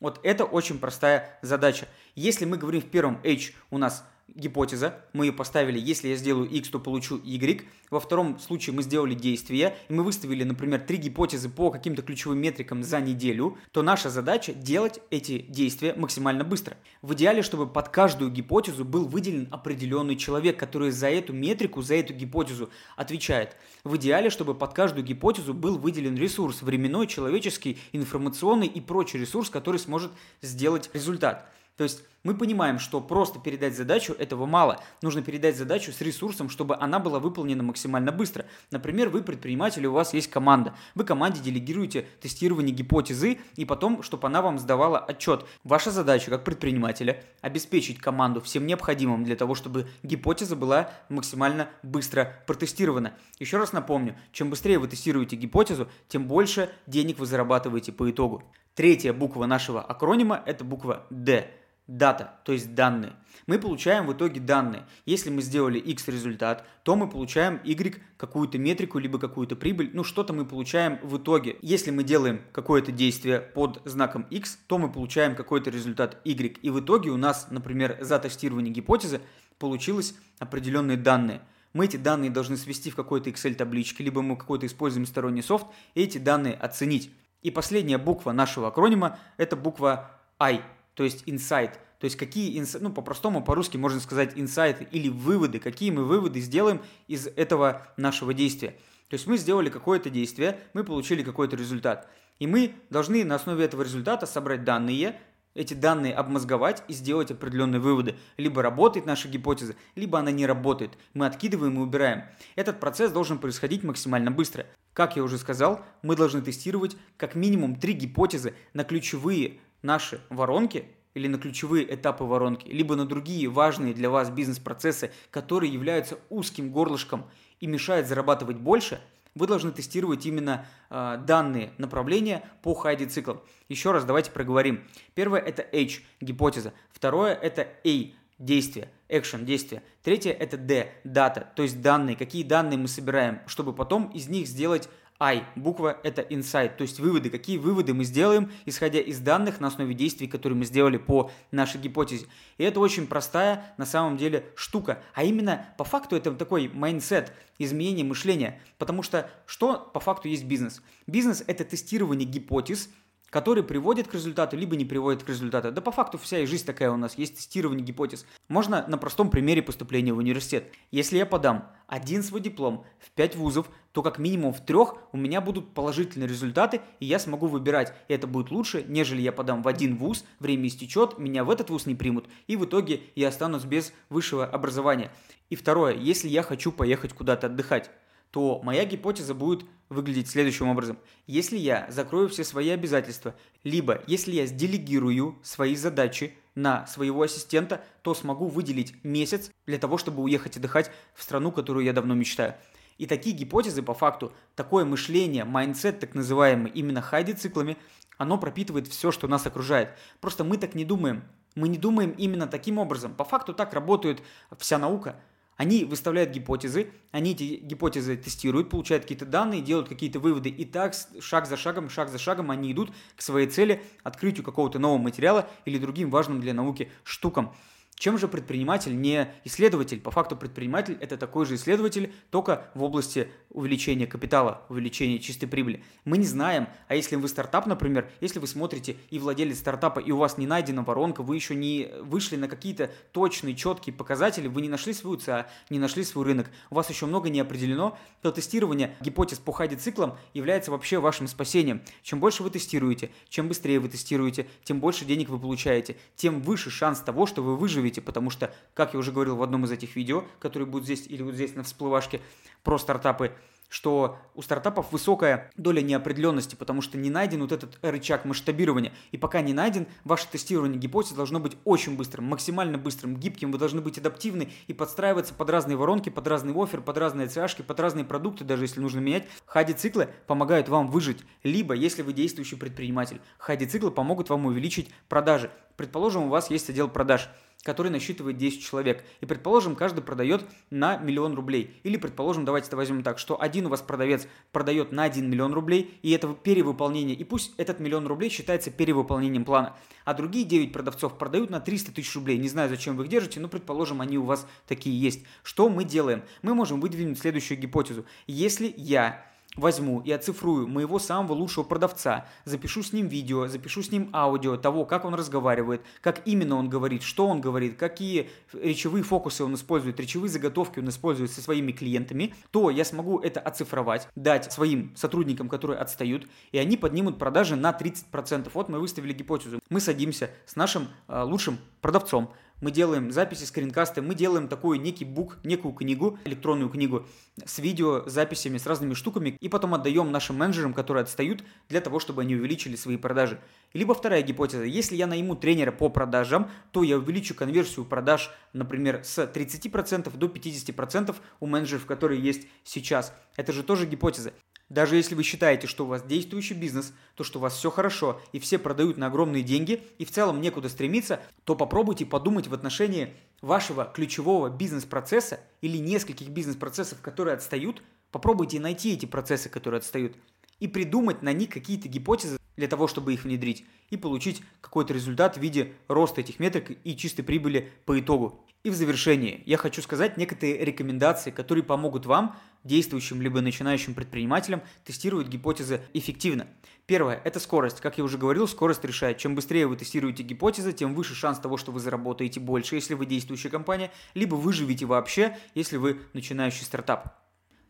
Вот 0.00 0.20
это 0.22 0.44
очень 0.44 0.78
простая 0.78 1.38
задача. 1.42 1.88
Если 2.14 2.44
мы 2.44 2.56
говорим 2.56 2.80
в 2.80 2.88
первом 2.88 3.20
H 3.24 3.52
у 3.70 3.78
нас 3.78 4.04
гипотеза, 4.34 5.04
мы 5.12 5.26
ее 5.26 5.32
поставили, 5.32 5.78
если 5.78 6.08
я 6.08 6.16
сделаю 6.16 6.48
x, 6.48 6.68
то 6.68 6.78
получу 6.78 7.20
y. 7.22 7.64
Во 7.90 8.00
втором 8.00 8.38
случае 8.38 8.74
мы 8.74 8.82
сделали 8.82 9.14
действие, 9.14 9.76
и 9.88 9.92
мы 9.92 10.02
выставили, 10.02 10.42
например, 10.42 10.80
три 10.80 10.96
гипотезы 10.96 11.48
по 11.48 11.70
каким-то 11.70 12.02
ключевым 12.02 12.38
метрикам 12.38 12.82
за 12.82 13.00
неделю, 13.00 13.56
то 13.70 13.82
наша 13.82 14.10
задача 14.10 14.52
делать 14.52 15.00
эти 15.10 15.38
действия 15.38 15.94
максимально 15.94 16.42
быстро. 16.42 16.76
В 17.02 17.14
идеале, 17.14 17.42
чтобы 17.42 17.66
под 17.66 17.88
каждую 17.90 18.30
гипотезу 18.30 18.84
был 18.84 19.06
выделен 19.06 19.48
определенный 19.52 20.16
человек, 20.16 20.58
который 20.58 20.90
за 20.90 21.08
эту 21.08 21.32
метрику, 21.32 21.80
за 21.82 21.94
эту 21.94 22.12
гипотезу 22.12 22.70
отвечает. 22.96 23.56
В 23.84 23.96
идеале, 23.96 24.30
чтобы 24.30 24.54
под 24.54 24.74
каждую 24.74 25.04
гипотезу 25.04 25.54
был 25.54 25.78
выделен 25.78 26.16
ресурс, 26.16 26.62
временной, 26.62 27.06
человеческий, 27.06 27.78
информационный 27.92 28.66
и 28.66 28.80
прочий 28.80 29.18
ресурс, 29.18 29.50
который 29.50 29.78
сможет 29.78 30.10
сделать 30.42 30.90
результат. 30.92 31.48
То 31.76 31.84
есть 31.84 32.02
мы 32.26 32.34
понимаем, 32.34 32.78
что 32.78 33.00
просто 33.00 33.38
передать 33.38 33.76
задачу 33.76 34.12
этого 34.12 34.46
мало. 34.46 34.80
Нужно 35.00 35.22
передать 35.22 35.56
задачу 35.56 35.92
с 35.92 36.00
ресурсом, 36.00 36.48
чтобы 36.48 36.76
она 36.76 36.98
была 36.98 37.20
выполнена 37.20 37.62
максимально 37.62 38.10
быстро. 38.10 38.46
Например, 38.70 39.08
вы 39.08 39.22
предприниматель, 39.22 39.86
у 39.86 39.92
вас 39.92 40.12
есть 40.12 40.28
команда. 40.28 40.74
Вы 40.94 41.04
команде 41.04 41.40
делегируете 41.40 42.06
тестирование 42.20 42.74
гипотезы 42.74 43.38
и 43.54 43.64
потом, 43.64 44.02
чтобы 44.02 44.26
она 44.26 44.42
вам 44.42 44.58
сдавала 44.58 44.98
отчет. 44.98 45.46
Ваша 45.62 45.90
задача 45.90 46.30
как 46.30 46.44
предпринимателя 46.44 47.22
обеспечить 47.42 47.98
команду 47.98 48.40
всем 48.40 48.66
необходимым 48.66 49.22
для 49.22 49.36
того, 49.36 49.54
чтобы 49.54 49.88
гипотеза 50.02 50.56
была 50.56 50.90
максимально 51.08 51.68
быстро 51.82 52.42
протестирована. 52.46 53.14
Еще 53.38 53.56
раз 53.56 53.72
напомню, 53.72 54.16
чем 54.32 54.50
быстрее 54.50 54.78
вы 54.78 54.88
тестируете 54.88 55.36
гипотезу, 55.36 55.88
тем 56.08 56.26
больше 56.26 56.70
денег 56.86 57.18
вы 57.18 57.26
зарабатываете 57.26 57.92
по 57.92 58.10
итогу. 58.10 58.42
Третья 58.74 59.12
буква 59.12 59.46
нашего 59.46 59.80
акронима– 59.80 60.42
это 60.46 60.64
буква 60.64 61.06
D 61.10 61.48
дата, 61.86 62.38
то 62.44 62.52
есть 62.52 62.74
данные. 62.74 63.12
Мы 63.46 63.58
получаем 63.58 64.06
в 64.06 64.12
итоге 64.12 64.40
данные. 64.40 64.86
Если 65.04 65.30
мы 65.30 65.40
сделали 65.40 65.78
x 65.78 66.08
результат, 66.08 66.66
то 66.82 66.96
мы 66.96 67.08
получаем 67.08 67.60
y 67.62 68.02
какую-то 68.16 68.58
метрику, 68.58 68.98
либо 68.98 69.18
какую-то 69.18 69.54
прибыль. 69.54 69.90
Ну, 69.92 70.02
что-то 70.02 70.32
мы 70.32 70.44
получаем 70.44 70.98
в 71.02 71.18
итоге. 71.18 71.56
Если 71.62 71.90
мы 71.90 72.02
делаем 72.02 72.40
какое-то 72.52 72.90
действие 72.90 73.40
под 73.40 73.80
знаком 73.84 74.26
x, 74.30 74.58
то 74.66 74.78
мы 74.78 74.90
получаем 74.90 75.36
какой-то 75.36 75.70
результат 75.70 76.20
y. 76.24 76.58
И 76.60 76.70
в 76.70 76.80
итоге 76.80 77.10
у 77.10 77.16
нас, 77.16 77.48
например, 77.50 77.98
за 78.00 78.18
тестирование 78.18 78.72
гипотезы 78.72 79.20
получилось 79.58 80.14
определенные 80.38 80.96
данные. 80.96 81.40
Мы 81.72 81.84
эти 81.84 81.98
данные 81.98 82.30
должны 82.30 82.56
свести 82.56 82.90
в 82.90 82.96
какой-то 82.96 83.30
Excel-табличке, 83.30 84.02
либо 84.02 84.22
мы 84.22 84.36
какой-то 84.36 84.66
используем 84.66 85.06
сторонний 85.06 85.42
софт, 85.42 85.66
и 85.94 86.02
эти 86.02 86.18
данные 86.18 86.54
оценить. 86.54 87.10
И 87.42 87.50
последняя 87.50 87.98
буква 87.98 88.32
нашего 88.32 88.68
акронима– 88.68 89.18
это 89.36 89.56
буква 89.56 90.10
I 90.38 90.62
то 90.96 91.04
есть 91.04 91.22
инсайт. 91.26 91.78
То 92.00 92.06
есть 92.06 92.16
какие, 92.16 92.62
ну 92.80 92.90
по-простому, 92.90 93.42
по-русски 93.42 93.76
можно 93.76 94.00
сказать 94.00 94.32
инсайты 94.34 94.86
или 94.90 95.08
выводы, 95.08 95.60
какие 95.60 95.90
мы 95.90 96.04
выводы 96.04 96.40
сделаем 96.40 96.82
из 97.06 97.26
этого 97.26 97.86
нашего 97.96 98.34
действия. 98.34 98.70
То 99.08 99.14
есть 99.14 99.26
мы 99.26 99.36
сделали 99.38 99.70
какое-то 99.70 100.10
действие, 100.10 100.58
мы 100.72 100.84
получили 100.84 101.22
какой-то 101.22 101.54
результат. 101.54 102.10
И 102.38 102.46
мы 102.46 102.74
должны 102.90 103.24
на 103.24 103.36
основе 103.36 103.64
этого 103.64 103.82
результата 103.82 104.26
собрать 104.26 104.64
данные, 104.64 105.18
эти 105.54 105.72
данные 105.72 106.14
обмозговать 106.14 106.82
и 106.88 106.92
сделать 106.92 107.30
определенные 107.30 107.80
выводы. 107.80 108.16
Либо 108.36 108.62
работает 108.62 109.06
наша 109.06 109.28
гипотеза, 109.28 109.74
либо 109.94 110.18
она 110.18 110.30
не 110.30 110.46
работает. 110.46 110.98
Мы 111.14 111.24
откидываем 111.26 111.76
и 111.76 111.82
убираем. 111.82 112.24
Этот 112.56 112.78
процесс 112.80 113.10
должен 113.10 113.38
происходить 113.38 113.84
максимально 113.84 114.30
быстро. 114.30 114.66
Как 114.92 115.16
я 115.16 115.22
уже 115.22 115.38
сказал, 115.38 115.84
мы 116.02 116.16
должны 116.16 116.42
тестировать 116.42 116.96
как 117.16 117.34
минимум 117.34 117.76
три 117.76 117.92
гипотезы 117.92 118.54
на 118.74 118.84
ключевые 118.84 119.60
наши 119.86 120.20
воронки 120.28 120.84
или 121.14 121.28
на 121.28 121.38
ключевые 121.38 121.94
этапы 121.94 122.24
воронки, 122.24 122.68
либо 122.68 122.94
на 122.94 123.06
другие 123.06 123.48
важные 123.48 123.94
для 123.94 124.10
вас 124.10 124.28
бизнес-процессы, 124.28 125.12
которые 125.30 125.72
являются 125.72 126.18
узким 126.28 126.70
горлышком 126.70 127.24
и 127.60 127.66
мешают 127.66 128.06
зарабатывать 128.06 128.58
больше, 128.58 129.00
вы 129.34 129.46
должны 129.46 129.70
тестировать 129.70 130.26
именно 130.26 130.66
э, 130.90 131.18
данные 131.26 131.72
направления 131.78 132.42
по 132.62 132.74
хайди 132.74 133.06
циклам. 133.06 133.40
Еще 133.68 133.92
раз 133.92 134.04
давайте 134.04 134.30
проговорим. 134.30 134.84
Первое 135.14 135.40
это 135.40 135.62
H, 135.62 136.02
гипотеза. 136.20 136.72
Второе 136.90 137.34
это 137.34 137.62
A, 137.62 138.12
действие, 138.38 138.90
action, 139.08 139.44
действие. 139.44 139.82
Третье 140.02 140.32
это 140.32 140.56
D, 140.56 140.92
data, 141.04 141.52
то 141.54 141.62
есть 141.62 141.80
данные, 141.80 142.16
какие 142.16 142.42
данные 142.42 142.78
мы 142.78 142.88
собираем, 142.88 143.40
чтобы 143.46 143.74
потом 143.74 144.10
из 144.10 144.28
них 144.28 144.46
сделать 144.46 144.88
I, 145.18 145.44
буква 145.54 145.98
это 146.02 146.22
insight, 146.22 146.76
то 146.76 146.82
есть 146.82 147.00
выводы, 147.00 147.30
какие 147.30 147.58
выводы 147.58 147.94
мы 147.94 148.04
сделаем, 148.04 148.50
исходя 148.66 149.00
из 149.00 149.18
данных 149.20 149.60
на 149.60 149.68
основе 149.68 149.94
действий, 149.94 150.26
которые 150.26 150.58
мы 150.58 150.64
сделали 150.64 150.98
по 150.98 151.30
нашей 151.50 151.80
гипотезе. 151.80 152.26
И 152.58 152.64
это 152.64 152.80
очень 152.80 153.06
простая 153.06 153.74
на 153.78 153.86
самом 153.86 154.16
деле 154.16 154.46
штука, 154.54 155.02
а 155.14 155.24
именно 155.24 155.66
по 155.78 155.84
факту 155.84 156.16
это 156.16 156.32
такой 156.34 156.68
mindset, 156.68 157.32
изменение 157.58 158.04
мышления, 158.04 158.60
потому 158.78 159.02
что 159.02 159.30
что 159.46 159.90
по 159.94 160.00
факту 160.00 160.28
есть 160.28 160.44
бизнес? 160.44 160.82
Бизнес 161.06 161.42
это 161.46 161.64
тестирование 161.64 162.28
гипотез, 162.28 162.90
который 163.36 163.62
приводит 163.62 164.08
к 164.08 164.14
результату, 164.14 164.56
либо 164.56 164.76
не 164.76 164.86
приводит 164.86 165.22
к 165.22 165.28
результату. 165.28 165.70
Да 165.70 165.82
по 165.82 165.92
факту 165.92 166.16
вся 166.16 166.38
и 166.38 166.46
жизнь 166.46 166.64
такая 166.64 166.90
у 166.90 166.96
нас, 166.96 167.18
есть 167.18 167.36
тестирование 167.36 167.84
гипотез. 167.84 168.24
Можно 168.48 168.86
на 168.88 168.96
простом 168.96 169.28
примере 169.28 169.60
поступления 169.60 170.14
в 170.14 170.16
университет. 170.16 170.72
Если 170.90 171.18
я 171.18 171.26
подам 171.26 171.70
один 171.86 172.22
свой 172.22 172.40
диплом 172.40 172.86
в 172.98 173.10
5 173.10 173.36
вузов, 173.36 173.68
то 173.92 174.02
как 174.02 174.18
минимум 174.18 174.54
в 174.54 174.64
трех 174.64 174.94
у 175.12 175.18
меня 175.18 175.42
будут 175.42 175.74
положительные 175.74 176.26
результаты, 176.26 176.80
и 176.98 177.04
я 177.04 177.18
смогу 177.18 177.46
выбирать. 177.46 177.92
И 178.08 178.14
это 178.14 178.26
будет 178.26 178.50
лучше, 178.50 178.86
нежели 178.88 179.20
я 179.20 179.32
подам 179.32 179.62
в 179.62 179.68
один 179.68 179.98
вуз, 179.98 180.24
время 180.38 180.66
истечет, 180.68 181.18
меня 181.18 181.44
в 181.44 181.50
этот 181.50 181.68
вуз 181.68 181.84
не 181.84 181.94
примут, 181.94 182.24
и 182.46 182.56
в 182.56 182.64
итоге 182.64 183.02
я 183.16 183.28
останусь 183.28 183.64
без 183.64 183.92
высшего 184.08 184.46
образования. 184.46 185.10
И 185.50 185.56
второе, 185.56 185.94
если 185.94 186.28
я 186.28 186.42
хочу 186.42 186.72
поехать 186.72 187.12
куда-то 187.12 187.48
отдыхать, 187.48 187.90
то 188.30 188.60
моя 188.62 188.84
гипотеза 188.84 189.34
будет 189.34 189.64
выглядеть 189.88 190.28
следующим 190.28 190.68
образом. 190.68 190.98
Если 191.26 191.56
я 191.56 191.86
закрою 191.90 192.28
все 192.28 192.44
свои 192.44 192.70
обязательства, 192.70 193.34
либо 193.64 194.02
если 194.06 194.32
я 194.32 194.46
сделегирую 194.46 195.38
свои 195.42 195.76
задачи 195.76 196.34
на 196.54 196.86
своего 196.86 197.22
ассистента, 197.22 197.84
то 198.02 198.14
смогу 198.14 198.48
выделить 198.48 198.94
месяц 199.04 199.50
для 199.66 199.78
того, 199.78 199.98
чтобы 199.98 200.22
уехать 200.22 200.56
отдыхать 200.56 200.90
в 201.14 201.22
страну, 201.22 201.52
которую 201.52 201.84
я 201.84 201.92
давно 201.92 202.14
мечтаю. 202.14 202.54
И 202.98 203.06
такие 203.06 203.36
гипотезы, 203.36 203.82
по 203.82 203.92
факту, 203.92 204.32
такое 204.54 204.84
мышление, 204.86 205.44
mindset, 205.44 206.00
так 206.00 206.14
называемый, 206.14 206.72
именно 206.72 207.02
HADI-циклами, 207.02 207.76
оно 208.16 208.38
пропитывает 208.38 208.88
все, 208.88 209.12
что 209.12 209.28
нас 209.28 209.46
окружает. 209.46 209.90
Просто 210.20 210.44
мы 210.44 210.56
так 210.56 210.74
не 210.74 210.86
думаем. 210.86 211.24
Мы 211.54 211.68
не 211.68 211.76
думаем 211.76 212.12
именно 212.12 212.46
таким 212.46 212.78
образом. 212.78 213.14
По 213.14 213.24
факту 213.24 213.52
так 213.52 213.74
работает 213.74 214.22
вся 214.58 214.78
наука– 214.78 215.20
они 215.56 215.84
выставляют 215.84 216.30
гипотезы, 216.30 216.92
они 217.12 217.32
эти 217.32 217.56
гипотезы 217.56 218.16
тестируют, 218.16 218.70
получают 218.70 219.04
какие-то 219.04 219.26
данные, 219.26 219.62
делают 219.62 219.88
какие-то 219.88 220.20
выводы, 220.20 220.50
и 220.50 220.64
так 220.64 220.94
шаг 221.20 221.46
за 221.46 221.56
шагом, 221.56 221.88
шаг 221.88 222.10
за 222.10 222.18
шагом 222.18 222.50
они 222.50 222.72
идут 222.72 222.92
к 223.16 223.22
своей 223.22 223.48
цели, 223.48 223.82
открытию 224.02 224.44
какого-то 224.44 224.78
нового 224.78 224.98
материала 224.98 225.48
или 225.64 225.78
другим 225.78 226.10
важным 226.10 226.40
для 226.40 226.54
науки 226.54 226.90
штукам. 227.04 227.54
Чем 227.96 228.18
же 228.18 228.28
предприниматель 228.28 229.00
не 229.00 229.28
исследователь? 229.44 230.00
По 230.00 230.10
факту 230.10 230.36
предприниматель 230.36 230.98
это 231.00 231.16
такой 231.16 231.46
же 231.46 231.54
исследователь, 231.54 232.12
только 232.30 232.70
в 232.74 232.82
области 232.82 233.28
увеличения 233.48 234.06
капитала, 234.06 234.64
увеличения 234.68 235.18
чистой 235.18 235.46
прибыли. 235.46 235.82
Мы 236.04 236.18
не 236.18 236.26
знаем, 236.26 236.68
а 236.88 236.94
если 236.94 237.16
вы 237.16 237.26
стартап, 237.26 237.64
например, 237.64 238.10
если 238.20 238.38
вы 238.38 238.48
смотрите 238.48 238.98
и 239.08 239.18
владелец 239.18 239.58
стартапа, 239.60 239.98
и 239.98 240.10
у 240.10 240.18
вас 240.18 240.36
не 240.36 240.46
найдена 240.46 240.82
воронка, 240.82 241.22
вы 241.22 241.36
еще 241.36 241.54
не 241.54 241.88
вышли 242.02 242.36
на 242.36 242.48
какие-то 242.48 242.90
точные, 243.12 243.54
четкие 243.54 243.94
показатели, 243.94 244.46
вы 244.46 244.60
не 244.60 244.68
нашли 244.68 244.92
свою 244.92 245.16
ЦА, 245.16 245.46
не 245.70 245.78
нашли 245.78 246.04
свой 246.04 246.26
рынок, 246.26 246.50
у 246.68 246.74
вас 246.74 246.90
еще 246.90 247.06
много 247.06 247.30
не 247.30 247.40
определено, 247.40 247.98
то 248.20 248.30
тестирование 248.30 248.94
гипотез 249.00 249.38
по 249.38 249.52
хайди-циклам 249.52 250.18
является 250.34 250.70
вообще 250.70 250.98
вашим 250.98 251.28
спасением. 251.28 251.80
Чем 252.02 252.20
больше 252.20 252.42
вы 252.42 252.50
тестируете, 252.50 253.10
чем 253.30 253.48
быстрее 253.48 253.80
вы 253.80 253.88
тестируете, 253.88 254.46
тем 254.64 254.80
больше 254.80 255.06
денег 255.06 255.30
вы 255.30 255.38
получаете, 255.38 255.96
тем 256.14 256.42
выше 256.42 256.68
шанс 256.68 257.00
того, 257.00 257.24
что 257.24 257.42
вы 257.42 257.56
выживете 257.56 257.85
выживете, 257.86 258.00
потому 258.00 258.30
что, 258.30 258.52
как 258.74 258.94
я 258.94 258.98
уже 258.98 259.12
говорил 259.12 259.36
в 259.36 259.42
одном 259.42 259.64
из 259.64 259.72
этих 259.72 259.96
видео, 259.96 260.24
которые 260.40 260.66
будут 260.66 260.84
здесь 260.84 261.06
или 261.06 261.22
вот 261.22 261.34
здесь 261.34 261.54
на 261.54 261.62
всплывашке 261.62 262.20
про 262.62 262.78
стартапы, 262.78 263.32
что 263.68 264.16
у 264.34 264.42
стартапов 264.42 264.92
высокая 264.92 265.50
доля 265.56 265.80
неопределенности, 265.80 266.54
потому 266.54 266.82
что 266.82 266.98
не 266.98 267.10
найден 267.10 267.40
вот 267.40 267.52
этот 267.52 267.78
рычаг 267.82 268.24
масштабирования. 268.24 268.92
И 269.12 269.18
пока 269.18 269.40
не 269.40 269.52
найден, 269.52 269.86
ваше 270.04 270.28
тестирование 270.28 270.78
гипотез 270.78 271.12
должно 271.12 271.40
быть 271.40 271.56
очень 271.64 271.96
быстрым, 271.96 272.26
максимально 272.26 272.78
быстрым, 272.78 273.16
гибким. 273.16 273.50
Вы 273.50 273.58
должны 273.58 273.80
быть 273.80 273.98
адаптивны 273.98 274.50
и 274.68 274.72
подстраиваться 274.72 275.34
под 275.34 275.50
разные 275.50 275.76
воронки, 275.76 276.10
под 276.10 276.26
разные 276.28 276.54
офер, 276.56 276.80
под 276.80 276.96
разные 276.98 277.26
CH, 277.26 277.64
под 277.64 277.80
разные 277.80 278.04
продукты, 278.04 278.44
даже 278.44 278.64
если 278.64 278.80
нужно 278.80 279.00
менять. 279.00 279.26
Хади-циклы 279.46 280.08
помогают 280.26 280.68
вам 280.68 280.88
выжить. 280.88 281.18
Либо, 281.42 281.74
если 281.74 282.02
вы 282.02 282.12
действующий 282.12 282.56
предприниматель, 282.56 283.20
хади-циклы 283.38 283.90
помогут 283.90 284.30
вам 284.30 284.46
увеличить 284.46 284.90
продажи. 285.08 285.50
Предположим, 285.76 286.24
у 286.24 286.28
вас 286.28 286.50
есть 286.50 286.70
отдел 286.70 286.88
продаж– 286.88 287.28
который 287.66 287.90
насчитывает 287.90 288.36
10 288.36 288.62
человек. 288.62 289.04
И, 289.20 289.26
предположим, 289.26 289.74
каждый 289.74 290.00
продает 290.00 290.44
на 290.70 290.98
миллион 290.98 291.34
рублей. 291.34 291.74
Или, 291.82 291.96
предположим, 291.96 292.44
давайте 292.44 292.68
это 292.68 292.76
возьмем 292.76 293.02
так, 293.02 293.18
что 293.18 293.42
один 293.42 293.66
у 293.66 293.70
вас 293.70 293.82
продавец 293.82 294.28
продает 294.52 294.92
на 294.92 295.02
1 295.02 295.28
миллион 295.28 295.52
рублей, 295.52 295.98
и 296.02 296.12
это 296.12 296.32
перевыполнение, 296.32 297.16
и 297.16 297.24
пусть 297.24 297.54
этот 297.56 297.80
миллион 297.80 298.06
рублей 298.06 298.30
считается 298.30 298.70
перевыполнением 298.70 299.44
плана. 299.44 299.74
А 300.04 300.14
другие 300.14 300.44
9 300.44 300.72
продавцов 300.72 301.18
продают 301.18 301.50
на 301.50 301.58
300 301.58 301.90
тысяч 301.90 302.14
рублей. 302.14 302.38
Не 302.38 302.48
знаю, 302.48 302.68
зачем 302.68 302.96
вы 302.96 303.02
их 303.02 303.10
держите, 303.10 303.40
но, 303.40 303.48
предположим, 303.48 304.00
они 304.00 304.16
у 304.16 304.22
вас 304.22 304.46
такие 304.68 304.98
есть. 304.98 305.24
Что 305.42 305.68
мы 305.68 305.82
делаем? 305.82 306.22
Мы 306.42 306.54
можем 306.54 306.80
выдвинуть 306.80 307.18
следующую 307.18 307.58
гипотезу. 307.58 308.06
Если 308.28 308.72
я 308.76 309.26
возьму 309.56 310.00
и 310.00 310.12
оцифрую 310.12 310.68
моего 310.68 310.98
самого 310.98 311.32
лучшего 311.32 311.64
продавца, 311.64 312.26
запишу 312.44 312.82
с 312.82 312.92
ним 312.92 313.08
видео, 313.08 313.48
запишу 313.48 313.82
с 313.82 313.90
ним 313.90 314.10
аудио 314.12 314.56
того, 314.56 314.84
как 314.84 315.04
он 315.04 315.14
разговаривает, 315.14 315.82
как 316.00 316.22
именно 316.26 316.56
он 316.56 316.68
говорит, 316.68 317.02
что 317.02 317.26
он 317.26 317.40
говорит, 317.40 317.76
какие 317.76 318.30
речевые 318.52 319.02
фокусы 319.02 319.44
он 319.44 319.54
использует, 319.54 319.98
речевые 320.00 320.30
заготовки 320.30 320.78
он 320.78 320.88
использует 320.88 321.30
со 321.30 321.40
своими 321.40 321.72
клиентами, 321.72 322.34
то 322.50 322.70
я 322.70 322.84
смогу 322.84 323.18
это 323.18 323.40
оцифровать, 323.40 324.08
дать 324.14 324.52
своим 324.52 324.94
сотрудникам, 324.96 325.48
которые 325.48 325.78
отстают, 325.78 326.26
и 326.52 326.58
они 326.58 326.76
поднимут 326.76 327.18
продажи 327.18 327.56
на 327.56 327.70
30%. 327.70 328.50
Вот 328.52 328.68
мы 328.68 328.80
выставили 328.80 329.12
гипотезу. 329.12 329.60
Мы 329.70 329.80
садимся 329.80 330.30
с 330.46 330.56
нашим 330.56 330.88
э, 331.08 331.22
лучшим 331.22 331.58
продавцом, 331.80 332.32
мы 332.60 332.70
делаем 332.70 333.10
записи, 333.12 333.44
скринкасты, 333.44 334.02
мы 334.02 334.14
делаем 334.14 334.48
такой 334.48 334.78
некий 334.78 335.04
бук, 335.04 335.38
некую 335.44 335.74
книгу, 335.74 336.18
электронную 336.24 336.70
книгу 336.70 337.06
с 337.44 337.58
видео, 337.58 338.08
записями, 338.08 338.58
с 338.58 338.66
разными 338.66 338.94
штуками, 338.94 339.36
и 339.40 339.48
потом 339.48 339.74
отдаем 339.74 340.10
нашим 340.10 340.36
менеджерам, 340.36 340.72
которые 340.72 341.02
отстают, 341.02 341.44
для 341.68 341.80
того, 341.80 342.00
чтобы 342.00 342.22
они 342.22 342.34
увеличили 342.34 342.76
свои 342.76 342.96
продажи. 342.96 343.38
Либо 343.72 343.94
вторая 343.94 344.22
гипотеза, 344.22 344.64
если 344.64 344.96
я 344.96 345.06
найму 345.06 345.36
тренера 345.36 345.72
по 345.72 345.88
продажам, 345.88 346.50
то 346.72 346.82
я 346.82 346.96
увеличу 346.96 347.34
конверсию 347.34 347.84
продаж, 347.84 348.30
например, 348.52 349.02
с 349.04 349.22
30% 349.22 350.16
до 350.16 350.26
50% 350.26 351.14
у 351.40 351.46
менеджеров, 351.46 351.86
которые 351.86 352.22
есть 352.22 352.46
сейчас. 352.64 353.12
Это 353.36 353.52
же 353.52 353.62
тоже 353.62 353.86
гипотеза. 353.86 354.32
Даже 354.68 354.96
если 354.96 355.14
вы 355.14 355.22
считаете, 355.22 355.68
что 355.68 355.84
у 355.84 355.88
вас 355.88 356.02
действующий 356.02 356.54
бизнес, 356.54 356.92
то 357.14 357.22
что 357.22 357.38
у 357.38 357.42
вас 357.42 357.54
все 357.54 357.70
хорошо 357.70 358.20
и 358.32 358.40
все 358.40 358.58
продают 358.58 358.96
на 358.96 359.06
огромные 359.06 359.44
деньги 359.44 359.84
и 359.98 360.04
в 360.04 360.10
целом 360.10 360.40
некуда 360.40 360.68
стремиться, 360.68 361.20
то 361.44 361.54
попробуйте 361.54 362.04
подумать 362.04 362.48
в 362.48 362.54
отношении 362.54 363.14
вашего 363.40 363.84
ключевого 363.84 364.50
бизнес-процесса 364.50 365.38
или 365.60 365.76
нескольких 365.76 366.28
бизнес-процессов, 366.30 367.00
которые 367.00 367.34
отстают, 367.34 367.80
попробуйте 368.10 368.58
найти 368.58 368.94
эти 368.94 369.06
процессы, 369.06 369.48
которые 369.48 369.78
отстают, 369.78 370.16
и 370.60 370.68
придумать 370.68 371.22
на 371.22 371.32
них 371.32 371.50
какие-то 371.50 371.88
гипотезы 371.88 372.38
для 372.56 372.68
того, 372.68 372.88
чтобы 372.88 373.12
их 373.12 373.24
внедрить 373.24 373.64
и 373.90 373.96
получить 373.96 374.42
какой-то 374.60 374.94
результат 374.94 375.36
в 375.36 375.40
виде 375.40 375.74
роста 375.88 376.20
этих 376.20 376.40
метрик 376.40 376.78
и 376.84 376.96
чистой 376.96 377.22
прибыли 377.22 377.72
по 377.84 377.98
итогу. 377.98 378.46
И 378.64 378.70
в 378.70 378.74
завершении 378.74 379.44
я 379.46 379.58
хочу 379.58 379.80
сказать 379.80 380.16
некоторые 380.16 380.64
рекомендации, 380.64 381.30
которые 381.30 381.62
помогут 381.62 382.04
вам, 382.04 382.36
действующим 382.64 383.22
либо 383.22 383.40
начинающим 383.40 383.94
предпринимателям, 383.94 384.60
тестировать 384.84 385.28
гипотезы 385.28 385.82
эффективно. 385.94 386.48
Первое– 386.86 387.20
это 387.24 387.38
скорость. 387.38 387.80
Как 387.80 387.96
я 387.98 388.02
уже 388.02 388.18
говорил, 388.18 388.48
скорость 388.48 388.84
решает. 388.84 389.18
Чем 389.18 389.36
быстрее 389.36 389.68
вы 389.68 389.76
тестируете 389.76 390.24
гипотезы, 390.24 390.72
тем 390.72 390.96
выше 390.96 391.14
шанс 391.14 391.38
того, 391.38 391.58
что 391.58 391.70
вы 391.70 391.78
заработаете 391.78 392.40
больше, 392.40 392.74
если 392.74 392.94
вы 392.94 393.06
действующая 393.06 393.50
компания, 393.50 393.92
либо 394.14 394.34
выживете 394.34 394.84
вообще, 394.84 395.38
если 395.54 395.76
вы 395.76 396.00
начинающий 396.12 396.64
стартап. 396.64 397.20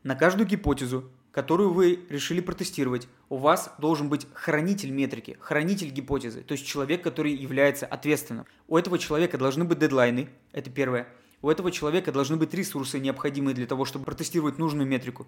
На 0.02 0.14
каждую 0.14 0.46
гипотезу 0.46 1.10
которую 1.36 1.74
вы 1.74 2.00
решили 2.08 2.40
протестировать, 2.40 3.08
у 3.28 3.36
вас 3.36 3.70
должен 3.76 4.08
быть 4.08 4.26
хранитель 4.32 4.90
метрики, 4.90 5.36
хранитель 5.38 5.90
гипотезы, 5.90 6.40
то 6.40 6.52
есть 6.52 6.66
человек, 6.66 7.02
который 7.02 7.34
является 7.34 7.84
ответственным. 7.84 8.46
У 8.68 8.78
этого 8.78 8.98
человека 8.98 9.36
должны 9.36 9.66
быть 9.66 9.78
дедлайны, 9.78 10.30
это 10.52 10.70
первое. 10.70 11.06
У 11.42 11.50
этого 11.50 11.70
человека 11.70 12.10
должны 12.10 12.38
быть 12.38 12.54
ресурсы, 12.54 12.98
необходимые 13.00 13.54
для 13.54 13.66
того, 13.66 13.84
чтобы 13.84 14.06
протестировать 14.06 14.56
нужную 14.56 14.88
метрику 14.88 15.26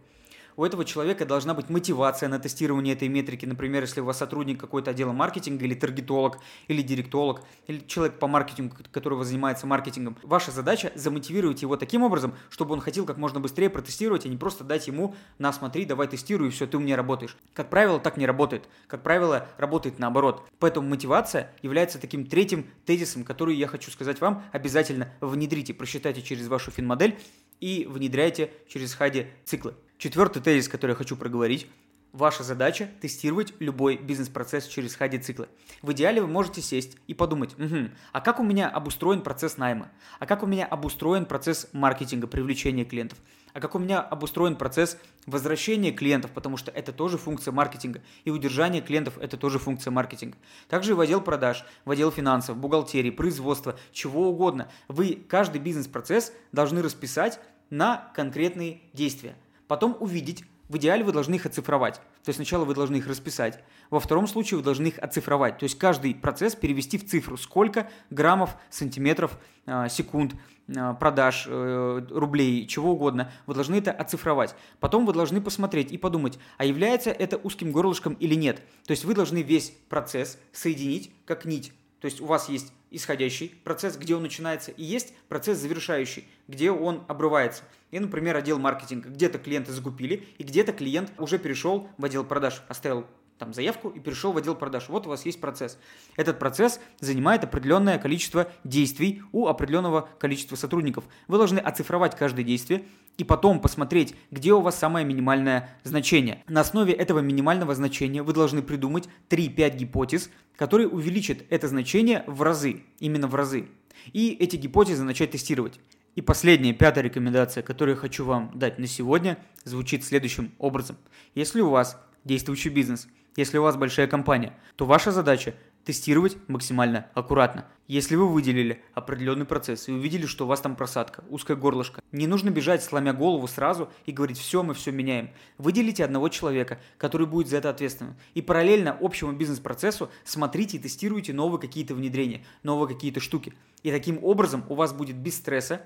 у 0.59 0.65
этого 0.65 0.85
человека 0.85 1.25
должна 1.25 1.55
быть 1.55 1.71
мотивация 1.71 2.29
на 2.29 2.41
тестирование 2.41 2.95
этой 2.95 3.07
метрики. 3.07 3.47
Например, 3.47 3.83
если 3.83 4.01
у 4.01 4.05
вас 4.05 4.19
сотрудник 4.19 4.59
какой-то 4.59 4.91
отдела 4.91 5.13
маркетинга 5.13 5.65
или 5.65 5.75
таргетолог, 5.75 6.41
или 6.67 6.83
директолог, 6.83 7.43
или 7.69 7.79
человек 7.87 8.19
по 8.19 8.27
маркетингу, 8.27 8.75
который 8.91 9.25
занимается 9.25 9.69
маркетингом. 9.69 10.19
Ваша 10.25 10.51
задача 10.51 10.91
замотивировать 10.97 11.63
его 11.63 11.77
таким 11.77 12.03
образом, 12.03 12.35
чтобы 12.51 12.75
он 12.75 12.81
хотел 12.81 13.07
как 13.07 13.19
можно 13.19 13.39
быстрее 13.39 13.71
протестировать, 13.71 14.27
а 14.27 14.29
не 14.29 14.37
просто 14.37 14.65
дать 14.65 14.89
ему 14.89 15.15
«на, 15.39 15.53
смотри, 15.53 15.85
давай 15.85 16.09
тестируй, 16.09 16.49
и 16.49 16.51
все, 16.51 16.67
ты 16.67 16.77
у 16.77 16.81
меня 16.81 16.97
работаешь». 16.97 17.37
Как 17.55 17.71
правило, 17.71 18.01
так 18.01 18.17
не 18.17 18.27
работает. 18.27 18.69
Как 18.89 19.05
правило, 19.05 19.47
работает 19.59 20.01
наоборот. 20.01 20.43
Поэтому 20.59 20.89
мотивация 20.89 21.53
является 21.63 22.01
таким 22.01 22.27
третьим 22.27 22.67
тезисом, 22.85 23.23
который 23.23 23.55
я 23.55 23.69
хочу 23.69 23.93
сказать 23.93 24.21
вам. 24.21 24.43
Обязательно 24.51 25.09
внедрите, 25.21 25.73
просчитайте 25.73 26.21
через 26.21 26.49
вашу 26.49 26.73
финмодель 26.73 27.17
и 27.61 27.87
внедряйте 27.89 28.51
через 28.67 28.93
хади 28.95 29.29
циклы. 29.45 29.75
Четвертый 29.99 30.41
тезис, 30.41 30.69
который 30.69 30.93
я 30.93 30.97
хочу 30.97 31.17
проговорить. 31.17 31.67
Ваша 32.13 32.45
задача– 32.45 32.89
тестировать 33.01 33.53
любой 33.59 33.97
бизнес-процесс 33.97 34.69
через 34.69 34.95
хади 34.95 35.19
циклы. 35.19 35.49
В 35.83 35.91
идеале 35.91 36.23
вы 36.23 36.29
можете 36.29 36.63
сесть 36.63 36.97
и 37.09 37.15
подумать, 37.15 37.59
угу, 37.59 37.91
а 38.13 38.21
как 38.21 38.39
у 38.39 38.45
меня 38.45 38.69
обустроен 38.69 39.23
процесс 39.23 39.57
найма? 39.57 39.91
А 40.21 40.27
как 40.27 40.45
у 40.45 40.47
меня 40.47 40.67
обустроен 40.67 41.27
процесс 41.27 41.69
маркетинга, 41.73 42.29
привлечения 42.29 42.85
клиентов? 42.85 43.19
А 43.55 43.61
как 43.61 43.75
у 43.75 43.81
меня 43.81 44.01
обустроен 44.01 44.55
процесс 44.55 44.99
возвращения 45.27 45.91
клиентов, 45.91 46.31
потому 46.31 46.59
что 46.59 46.71
это 46.71 46.93
тоже 46.93 47.19
функция 47.19 47.51
маркетинга. 47.51 48.01
И 48.25 48.31
удержание 48.31 48.83
клиентов– 48.83 49.19
это 49.21 49.37
тоже 49.37 49.59
функция 49.59 49.91
маркетинга. 49.91 50.39
Также 50.69 50.93
и 50.93 50.95
в 50.95 51.01
отдел 51.01 51.21
продаж, 51.21 51.65
в 51.85 51.91
отдел 51.91 52.13
финансов, 52.13 52.57
бухгалтерии, 52.57 53.11
производства, 53.11 53.77
чего 53.91 54.29
угодно. 54.29 54.71
Вы 54.87 55.25
каждый 55.29 55.61
бизнес-процесс 55.61 56.33
должны 56.53 56.83
расписать 56.83 57.41
на 57.69 58.13
конкретные 58.15 58.83
действия– 58.93 59.35
потом 59.69 59.97
увидеть, 60.01 60.45
в 60.69 60.77
идеале 60.77 61.03
вы 61.03 61.13
должны 61.13 61.37
их 61.37 61.47
оцифровать. 61.47 61.97
То 62.25 62.29
есть 62.29 62.37
сначала 62.37 62.65
вы 62.65 62.75
должны 62.75 62.97
их 62.97 63.07
расписать, 63.07 63.63
во 63.91 64.01
втором 64.01 64.27
случае 64.27 64.59
вы 64.59 64.65
должны 64.65 64.89
их 64.89 64.99
оцифровать. 64.99 65.59
То 65.59 65.65
есть 65.65 65.79
каждый 65.79 66.15
процесс 66.15 66.55
перевести 66.55 66.99
в 66.99 67.07
цифру, 67.07 67.37
сколько 67.37 67.89
граммов, 68.11 68.57
сантиметров, 68.69 69.39
а, 69.67 69.89
секунд, 69.89 70.35
а, 70.77 70.93
продаж, 70.95 71.47
э, 71.49 72.07
рублей, 72.11 72.67
чего 72.67 72.93
угодно. 72.93 73.33
Вы 73.47 73.55
должны 73.55 73.77
это 73.77 73.93
оцифровать. 73.93 74.55
Потом 74.81 75.07
вы 75.07 75.15
должны 75.15 75.41
посмотреть 75.41 75.91
и 75.93 75.97
подумать, 75.97 76.39
а 76.59 76.67
является 76.67 77.11
это 77.11 77.39
узким 77.39 77.73
горлышком 77.73 78.15
или 78.15 78.35
нет. 78.35 78.61
То 78.87 78.91
есть 78.91 79.05
вы 79.05 79.15
должны 79.15 79.43
весь 79.43 79.73
процесс 79.89 80.39
соединить 80.53 81.13
как 81.25 81.47
нить. 81.47 81.73
То 82.01 82.05
есть 82.05 82.21
у 82.21 82.27
вас 82.27 82.49
есть 82.49 82.73
исходящий 82.91 83.55
процесс, 83.65 83.97
где 83.97 84.15
он 84.15 84.23
начинается, 84.23 84.71
и 84.71 84.85
есть 84.85 85.15
процесс 85.29 85.59
завершающий, 85.59 86.27
где 86.47 86.71
он 86.71 87.05
обрывается. 87.09 87.63
И, 87.91 87.99
например, 87.99 88.37
отдел 88.37 88.59
маркетинга. 88.59 89.09
Где-то 89.09 89.39
клиенты 89.39 89.73
закупили, 89.73 90.27
и 90.39 90.45
где-то 90.45 90.73
клиент 90.73 91.13
уже 91.19 91.39
перешел 91.39 91.89
в 91.99 92.05
отдел 92.05 92.25
продаж, 92.25 92.63
оставил 92.69 93.07
там 93.39 93.55
заявку 93.55 93.89
и 93.89 94.01
перешел 94.01 94.33
в 94.33 94.37
отдел 94.37 94.55
продаж. 94.55 94.89
Вот 94.89 95.07
у 95.07 95.11
вас 95.11 95.25
есть 95.25 95.41
процесс. 95.41 95.79
Этот 96.17 96.39
процесс 96.39 96.81
занимает 97.01 97.45
определенное 97.45 97.99
количество 97.99 98.51
действий 98.65 99.23
у 99.33 99.47
определенного 99.47 100.09
количества 100.19 100.57
сотрудников. 100.57 101.05
Вы 101.29 101.39
должны 101.39 101.59
оцифровать 101.59 102.17
каждое 102.17 102.45
действие 102.45 102.85
и 103.17 103.25
потом 103.25 103.61
посмотреть, 103.61 104.15
где 104.31 104.53
у 104.53 104.61
вас 104.61 104.79
самое 104.79 105.07
минимальное 105.07 105.79
значение. 105.85 106.43
На 106.49 106.61
основе 106.61 106.93
этого 106.93 107.21
минимального 107.21 107.75
значения 107.75 108.23
вы 108.23 108.33
должны 108.33 108.63
придумать 108.63 109.09
3-5 109.29 109.77
гипотез, 109.77 110.31
которые 110.57 110.89
увеличат 110.89 111.45
это 111.51 111.69
значение 111.69 112.25
в 112.27 112.43
разы, 112.43 112.83
именно 112.99 113.29
в 113.29 113.35
разы. 113.35 113.69
И 114.13 114.37
эти 114.39 114.57
гипотезы 114.57 115.05
начать 115.05 115.33
тестировать. 115.33 115.81
И 116.15 116.21
последняя, 116.21 116.73
пятая 116.73 117.05
рекомендация, 117.05 117.63
которую 117.63 117.95
я 117.95 118.01
хочу 118.01 118.25
вам 118.25 118.51
дать 118.55 118.79
на 118.79 118.89
сегодня, 118.89 119.39
звучит 119.63 120.05
следующим 120.05 120.53
образом. 120.59 120.97
Если 121.35 121.61
у 121.61 121.71
вас 121.71 121.97
действующий 122.25 122.71
бизнес, 122.71 123.07
если 123.37 123.59
у 123.59 123.63
вас 123.63 123.77
большая 123.77 124.07
компания, 124.07 124.53
то 124.77 124.87
ваша 124.87 125.13
задача 125.13 125.55
тестировать 125.89 126.37
максимально 126.49 127.07
аккуратно. 127.15 127.65
Если 127.87 128.15
вы 128.15 128.29
выделили 128.29 128.83
определенный 128.93 129.47
процесс 129.47 129.89
и 129.89 129.93
увидели, 129.93 130.27
что 130.27 130.45
у 130.45 130.47
вас 130.47 130.61
там 130.61 130.77
просадка, 130.77 131.25
узкое 131.31 131.57
горлышко, 131.57 132.03
не 132.13 132.27
нужно 132.27 132.51
бежать, 132.51 132.83
сломя 132.83 133.15
голову 133.15 133.49
сразу 133.49 133.89
и 134.05 134.13
говорить, 134.13 134.37
все, 134.37 134.63
мы 134.63 134.75
все 134.75 134.93
меняем. 134.93 135.31
Выделите 135.57 136.05
одного 136.05 136.29
человека, 136.29 136.79
который 136.99 137.27
будет 137.27 137.49
за 137.49 137.57
это 137.57 137.71
ответственным. 137.71 138.17
И 138.35 138.43
параллельно 138.43 138.99
общему 139.01 139.33
бизнес-процессу 139.33 140.11
смотрите 140.25 140.77
и 140.77 140.81
тестируйте 140.81 141.33
новые 141.33 141.59
какие-то 141.59 141.95
внедрения, 141.95 142.45
новые 142.63 142.95
какие-то 142.95 143.21
штуки. 143.21 143.55
И 143.83 143.91
таким 143.91 144.23
образом 144.23 144.65
у 144.69 144.75
вас 144.75 144.93
будет 144.93 145.17
без 145.17 145.37
стресса 145.37 145.81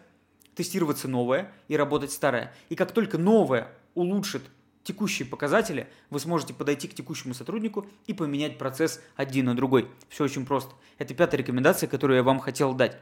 тестироваться 0.57 1.07
новое 1.07 1.52
и 1.68 1.76
работать 1.76 2.11
старое. 2.11 2.52
И 2.70 2.74
как 2.74 2.90
только 2.90 3.18
новое 3.18 3.68
улучшит 3.94 4.42
текущие 4.85 5.27
показатели, 5.27 5.88
вы 6.11 6.21
сможете 6.21 6.55
подойти 6.55 6.88
к 6.88 6.95
текущему 6.95 7.35
сотруднику 7.35 7.87
и 8.07 8.14
поменять 8.14 8.59
процесс 8.59 9.01
один 9.16 9.47
на 9.47 9.55
другой. 9.55 9.88
Все 10.09 10.25
очень 10.25 10.47
просто. 10.47 10.75
Это 10.99 11.14
пятая 11.14 11.38
рекомендация, 11.38 11.88
которую 11.88 12.16
я 12.16 12.23
вам 12.23 12.40
хотел 12.40 12.75
дать. 12.75 12.99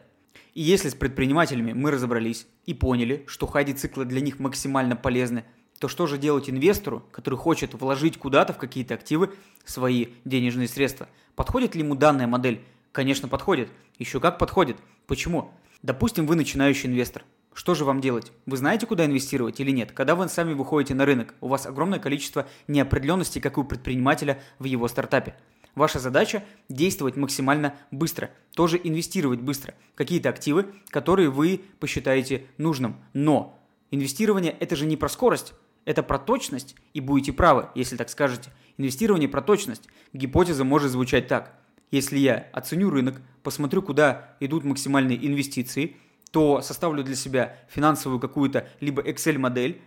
И 0.54 0.62
если 0.62 0.88
с 0.88 0.94
предпринимателями 0.94 1.72
мы 1.72 1.90
разобрались 1.90 2.46
и 2.66 2.74
поняли, 2.74 3.24
что 3.26 3.46
хайди-циклы 3.46 4.04
для 4.04 4.20
них 4.20 4.38
максимально 4.38 4.96
полезны, 4.96 5.44
то 5.78 5.88
что 5.88 6.06
же 6.06 6.18
делать 6.18 6.50
инвестору, 6.50 7.04
который 7.10 7.36
хочет 7.36 7.74
вложить 7.74 8.18
куда-то 8.18 8.52
в 8.52 8.58
какие-то 8.58 8.94
активы 8.94 9.32
свои 9.64 10.08
денежные 10.24 10.68
средства? 10.68 11.08
Подходит 11.34 11.74
ли 11.74 11.82
ему 11.82 11.94
данная 11.94 12.26
модель? 12.26 12.60
Конечно, 12.92 13.28
подходит. 13.28 13.68
Еще 13.98 14.20
как 14.20 14.38
подходит. 14.38 14.76
Почему? 15.06 15.52
Допустим, 15.82 16.26
вы 16.26 16.36
начинающий 16.36 16.88
инвестор. 16.88 17.24
Что 17.52 17.74
же 17.74 17.84
вам 17.84 18.00
делать? 18.00 18.32
Вы 18.46 18.56
знаете, 18.56 18.86
куда 18.86 19.04
инвестировать 19.04 19.60
или 19.60 19.72
нет? 19.72 19.92
Когда 19.92 20.14
вы 20.14 20.28
сами 20.28 20.54
выходите 20.54 20.94
на 20.94 21.04
рынок, 21.04 21.34
у 21.40 21.48
вас 21.48 21.66
огромное 21.66 21.98
количество 21.98 22.46
неопределенности, 22.68 23.40
как 23.40 23.58
у 23.58 23.64
предпринимателя 23.64 24.40
в 24.58 24.64
его 24.64 24.86
стартапе. 24.86 25.34
Ваша 25.74 25.98
задача– 25.98 26.44
действовать 26.68 27.16
максимально 27.16 27.74
быстро, 27.90 28.30
тоже 28.54 28.80
инвестировать 28.82 29.40
быстро. 29.40 29.74
Какие-то 29.94 30.28
активы, 30.28 30.66
которые 30.90 31.30
вы 31.30 31.62
посчитаете 31.80 32.46
нужным. 32.56 32.96
Но 33.14 33.58
инвестирование– 33.90 34.56
это 34.60 34.76
же 34.76 34.86
не 34.86 34.96
про 34.96 35.08
скорость, 35.08 35.52
это 35.84 36.02
про 36.02 36.18
точность, 36.18 36.76
и 36.94 37.00
будете 37.00 37.32
правы, 37.32 37.68
если 37.74 37.96
так 37.96 38.10
скажете. 38.10 38.50
Инвестирование 38.78 39.28
про 39.28 39.42
точность. 39.42 39.88
Гипотеза 40.12 40.64
может 40.64 40.90
звучать 40.90 41.26
так. 41.26 41.54
Если 41.90 42.18
я 42.18 42.48
оценю 42.52 42.90
рынок, 42.90 43.20
посмотрю, 43.42 43.82
куда 43.82 44.36
идут 44.38 44.64
максимальные 44.64 45.26
инвестиции– 45.26 45.96
то 46.30 46.60
составлю 46.60 47.02
для 47.02 47.16
себя 47.16 47.56
финансовую 47.68 48.20
какую-то 48.20 48.68
либо 48.80 49.02
Excel-модель. 49.02 49.80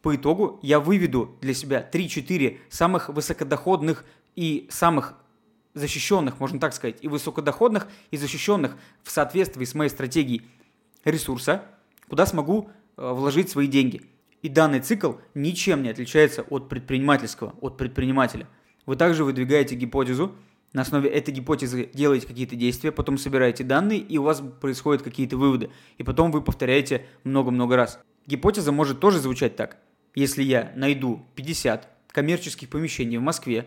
По 0.00 0.16
итогу 0.16 0.58
я 0.62 0.80
выведу 0.80 1.36
для 1.40 1.54
себя 1.54 1.88
3-4 1.90 2.58
самых 2.70 3.08
высокодоходных 3.08 4.04
и 4.34 4.66
самых 4.70 5.14
защищенных, 5.74 6.40
можно 6.40 6.58
так 6.58 6.74
сказать, 6.74 6.98
и 7.00 7.08
высокодоходных, 7.08 7.88
и 8.10 8.16
защищенных 8.16 8.76
в 9.02 9.10
соответствии 9.10 9.64
с 9.64 9.74
моей 9.74 9.90
стратегией 9.90 10.42
ресурса, 11.04 11.64
куда 12.08 12.26
смогу 12.26 12.70
э, 12.96 13.12
вложить 13.12 13.50
свои 13.50 13.66
деньги. 13.66 14.02
И 14.42 14.48
данный 14.48 14.80
цикл 14.80 15.14
ничем 15.34 15.82
не 15.82 15.88
отличается 15.88 16.42
от 16.42 16.68
предпринимательского, 16.68 17.54
от 17.60 17.76
предпринимателя. 17.76 18.48
Вы 18.86 18.96
также 18.96 19.24
выдвигаете 19.24 19.76
гипотезу, 19.76 20.34
на 20.72 20.82
основе 20.82 21.10
этой 21.10 21.32
гипотезы 21.32 21.90
делаете 21.92 22.26
какие-то 22.26 22.56
действия, 22.56 22.92
потом 22.92 23.18
собираете 23.18 23.64
данные, 23.64 23.98
и 23.98 24.18
у 24.18 24.22
вас 24.22 24.42
происходят 24.60 25.02
какие-то 25.02 25.36
выводы. 25.36 25.70
И 25.98 26.02
потом 26.02 26.30
вы 26.30 26.42
повторяете 26.42 27.06
много-много 27.24 27.76
раз. 27.76 27.98
Гипотеза 28.26 28.72
может 28.72 29.00
тоже 29.00 29.18
звучать 29.18 29.56
так. 29.56 29.78
Если 30.14 30.42
я 30.42 30.72
найду 30.76 31.26
50 31.36 31.88
коммерческих 32.08 32.68
помещений 32.68 33.18
в 33.18 33.22
Москве, 33.22 33.66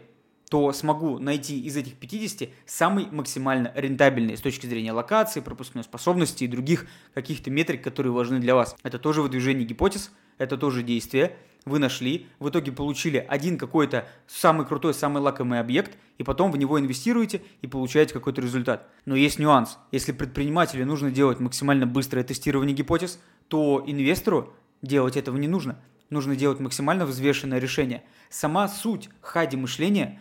то 0.49 0.71
смогу 0.73 1.17
найти 1.19 1.59
из 1.59 1.75
этих 1.75 1.95
50 1.95 2.49
самый 2.65 3.07
максимально 3.11 3.71
рентабельный 3.75 4.37
с 4.37 4.41
точки 4.41 4.67
зрения 4.67 4.91
локации, 4.91 5.39
пропускной 5.39 5.83
способности 5.83 6.43
и 6.43 6.47
других 6.47 6.85
каких-то 7.13 7.49
метрик, 7.49 7.83
которые 7.83 8.13
важны 8.13 8.39
для 8.39 8.55
вас. 8.55 8.75
Это 8.83 8.99
тоже 8.99 9.21
выдвижение 9.21 9.65
гипотез, 9.65 10.11
это 10.37 10.57
тоже 10.57 10.83
действие. 10.83 11.35
Вы 11.65 11.79
нашли, 11.79 12.27
в 12.37 12.49
итоге 12.49 12.71
получили 12.71 13.17
один 13.17 13.57
какой-то 13.57 14.07
самый 14.27 14.67
крутой, 14.67 14.93
самый 14.93 15.19
лакомый 15.19 15.59
объект, 15.59 15.97
и 16.19 16.23
потом 16.23 16.51
в 16.51 16.57
него 16.57 16.79
инвестируете 16.79 17.41
и 17.63 17.67
получаете 17.67 18.13
какой-то 18.13 18.39
результат. 18.39 18.87
Но 19.05 19.15
есть 19.15 19.39
нюанс. 19.39 19.79
Если 19.91 20.11
предпринимателю 20.11 20.85
нужно 20.85 21.09
делать 21.09 21.39
максимально 21.39 21.87
быстрое 21.87 22.23
тестирование 22.23 22.75
гипотез, 22.75 23.19
то 23.47 23.83
инвестору 23.83 24.53
делать 24.83 25.17
этого 25.17 25.37
не 25.37 25.47
нужно. 25.47 25.79
Нужно 26.11 26.35
делать 26.35 26.59
максимально 26.59 27.07
взвешенное 27.07 27.57
решение. 27.57 28.03
Сама 28.29 28.67
суть 28.67 29.09
хади 29.21 29.57
мышления 29.57 30.19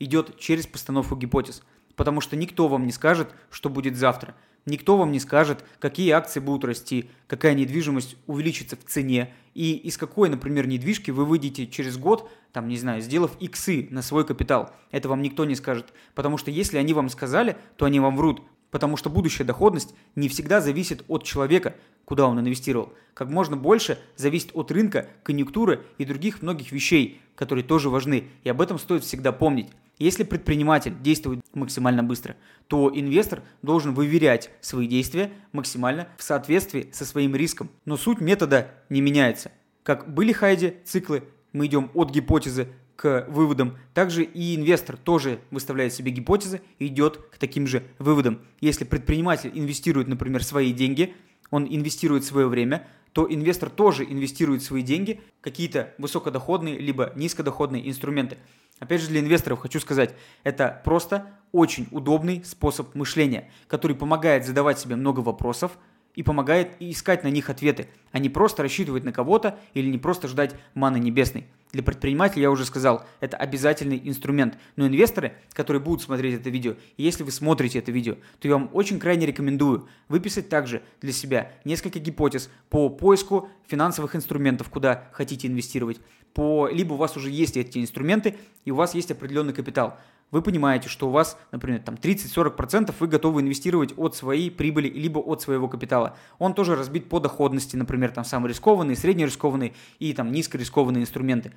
идет 0.00 0.40
через 0.40 0.66
постановку 0.66 1.14
гипотез. 1.14 1.62
Потому 1.94 2.20
что 2.20 2.34
никто 2.34 2.66
вам 2.66 2.84
не 2.84 2.92
скажет, 2.92 3.30
что 3.52 3.68
будет 3.68 3.96
завтра. 3.96 4.34
Никто 4.70 4.96
вам 4.96 5.10
не 5.10 5.18
скажет, 5.18 5.64
какие 5.80 6.12
акции 6.12 6.38
будут 6.38 6.64
расти, 6.64 7.10
какая 7.26 7.54
недвижимость 7.54 8.16
увеличится 8.28 8.76
в 8.76 8.84
цене, 8.84 9.34
и 9.52 9.72
из 9.72 9.98
какой, 9.98 10.28
например, 10.28 10.68
недвижки 10.68 11.10
вы 11.10 11.24
выйдете 11.24 11.66
через 11.66 11.98
год, 11.98 12.30
там, 12.52 12.68
не 12.68 12.76
знаю, 12.76 13.02
сделав 13.02 13.32
иксы 13.40 13.88
на 13.90 14.00
свой 14.00 14.24
капитал. 14.24 14.70
Это 14.92 15.08
вам 15.08 15.22
никто 15.22 15.44
не 15.44 15.56
скажет. 15.56 15.92
Потому 16.14 16.38
что 16.38 16.52
если 16.52 16.78
они 16.78 16.94
вам 16.94 17.08
сказали, 17.08 17.56
то 17.76 17.84
они 17.84 17.98
вам 17.98 18.16
врут. 18.16 18.42
Потому 18.70 18.96
что 18.96 19.10
будущая 19.10 19.46
доходность 19.46 19.94
не 20.14 20.28
всегда 20.28 20.60
зависит 20.60 21.04
от 21.08 21.24
человека, 21.24 21.74
куда 22.04 22.26
он 22.26 22.38
инвестировал. 22.40 22.92
Как 23.14 23.28
можно 23.28 23.56
больше 23.56 23.98
зависит 24.16 24.50
от 24.54 24.70
рынка, 24.70 25.08
конъюнктуры 25.22 25.84
и 25.98 26.04
других 26.04 26.42
многих 26.42 26.72
вещей, 26.72 27.20
которые 27.34 27.64
тоже 27.64 27.90
важны. 27.90 28.28
И 28.44 28.48
об 28.48 28.60
этом 28.60 28.78
стоит 28.78 29.04
всегда 29.04 29.32
помнить. 29.32 29.68
Если 29.98 30.24
предприниматель 30.24 30.94
действует 31.02 31.40
максимально 31.52 32.02
быстро, 32.02 32.36
то 32.68 32.90
инвестор 32.92 33.42
должен 33.60 33.92
выверять 33.92 34.50
свои 34.62 34.86
действия 34.86 35.30
максимально 35.52 36.08
в 36.16 36.22
соответствии 36.22 36.88
со 36.92 37.04
своим 37.04 37.36
риском. 37.36 37.68
Но 37.84 37.98
суть 37.98 38.20
метода 38.20 38.70
не 38.88 39.02
меняется. 39.02 39.52
Как 39.82 40.12
были 40.12 40.32
Хайди 40.32 40.76
циклы, 40.84 41.24
мы 41.52 41.66
идем 41.66 41.90
от 41.94 42.10
гипотезы 42.10 42.68
к 43.00 43.24
выводам. 43.30 43.78
Также 43.94 44.24
и 44.24 44.54
инвестор 44.54 44.98
тоже 44.98 45.40
выставляет 45.50 45.94
себе 45.94 46.10
гипотезы 46.10 46.60
и 46.78 46.86
идет 46.88 47.16
к 47.16 47.38
таким 47.38 47.66
же 47.66 47.82
выводам. 47.98 48.42
Если 48.60 48.84
предприниматель 48.84 49.50
инвестирует, 49.54 50.06
например, 50.06 50.44
свои 50.44 50.70
деньги, 50.70 51.14
он 51.50 51.66
инвестирует 51.66 52.26
свое 52.26 52.46
время, 52.46 52.86
то 53.14 53.26
инвестор 53.26 53.70
тоже 53.70 54.04
инвестирует 54.04 54.62
свои 54.62 54.82
деньги 54.82 55.22
какие-то 55.40 55.94
высокодоходные 55.96 56.78
либо 56.78 57.10
низкодоходные 57.16 57.88
инструменты. 57.88 58.36
Опять 58.80 59.00
же, 59.00 59.08
для 59.08 59.20
инвесторов 59.20 59.60
хочу 59.60 59.80
сказать, 59.80 60.14
это 60.44 60.82
просто 60.84 61.30
очень 61.52 61.88
удобный 61.92 62.44
способ 62.44 62.94
мышления, 62.94 63.50
который 63.66 63.96
помогает 63.96 64.44
задавать 64.44 64.78
себе 64.78 64.96
много 64.96 65.20
вопросов 65.20 65.78
и 66.14 66.22
помогает 66.22 66.72
искать 66.80 67.24
на 67.24 67.28
них 67.28 67.50
ответы, 67.50 67.88
а 68.12 68.18
не 68.18 68.28
просто 68.28 68.62
рассчитывать 68.62 69.04
на 69.04 69.12
кого-то 69.12 69.58
или 69.74 69.88
не 69.88 69.98
просто 69.98 70.28
ждать 70.28 70.54
маны 70.74 70.98
небесной. 70.98 71.46
Для 71.72 71.84
предпринимателя, 71.84 72.42
я 72.42 72.50
уже 72.50 72.64
сказал, 72.64 73.04
это 73.20 73.36
обязательный 73.36 74.00
инструмент. 74.02 74.58
Но 74.74 74.88
инвесторы, 74.88 75.34
которые 75.52 75.80
будут 75.80 76.02
смотреть 76.02 76.40
это 76.40 76.50
видео, 76.50 76.74
если 76.96 77.22
вы 77.22 77.30
смотрите 77.30 77.78
это 77.78 77.92
видео, 77.92 78.16
то 78.40 78.48
я 78.48 78.54
вам 78.54 78.70
очень 78.72 78.98
крайне 78.98 79.26
рекомендую 79.26 79.88
выписать 80.08 80.48
также 80.48 80.82
для 81.00 81.12
себя 81.12 81.52
несколько 81.64 82.00
гипотез 82.00 82.50
по 82.70 82.88
поиску 82.88 83.48
финансовых 83.68 84.16
инструментов, 84.16 84.68
куда 84.68 85.08
хотите 85.12 85.46
инвестировать. 85.46 86.00
По, 86.34 86.68
либо 86.68 86.94
у 86.94 86.96
вас 86.96 87.16
уже 87.16 87.30
есть 87.30 87.56
эти 87.56 87.78
инструменты, 87.78 88.34
и 88.64 88.72
у 88.72 88.74
вас 88.74 88.94
есть 88.94 89.12
определенный 89.12 89.52
капитал 89.52 89.98
вы 90.30 90.42
понимаете, 90.42 90.88
что 90.88 91.08
у 91.08 91.10
вас, 91.10 91.38
например, 91.52 91.80
там 91.80 91.96
30-40% 91.96 92.94
вы 92.98 93.06
готовы 93.06 93.40
инвестировать 93.42 93.92
от 93.96 94.14
своей 94.14 94.50
прибыли 94.50 94.88
либо 94.88 95.18
от 95.18 95.42
своего 95.42 95.68
капитала. 95.68 96.16
Он 96.38 96.54
тоже 96.54 96.76
разбит 96.76 97.08
по 97.08 97.20
доходности, 97.20 97.76
например, 97.76 98.10
там 98.10 98.24
самые 98.24 98.50
рискованные, 98.50 98.96
среднерискованные 98.96 99.74
и 99.98 100.12
там 100.12 100.32
низкорискованные 100.32 101.02
инструменты. 101.02 101.52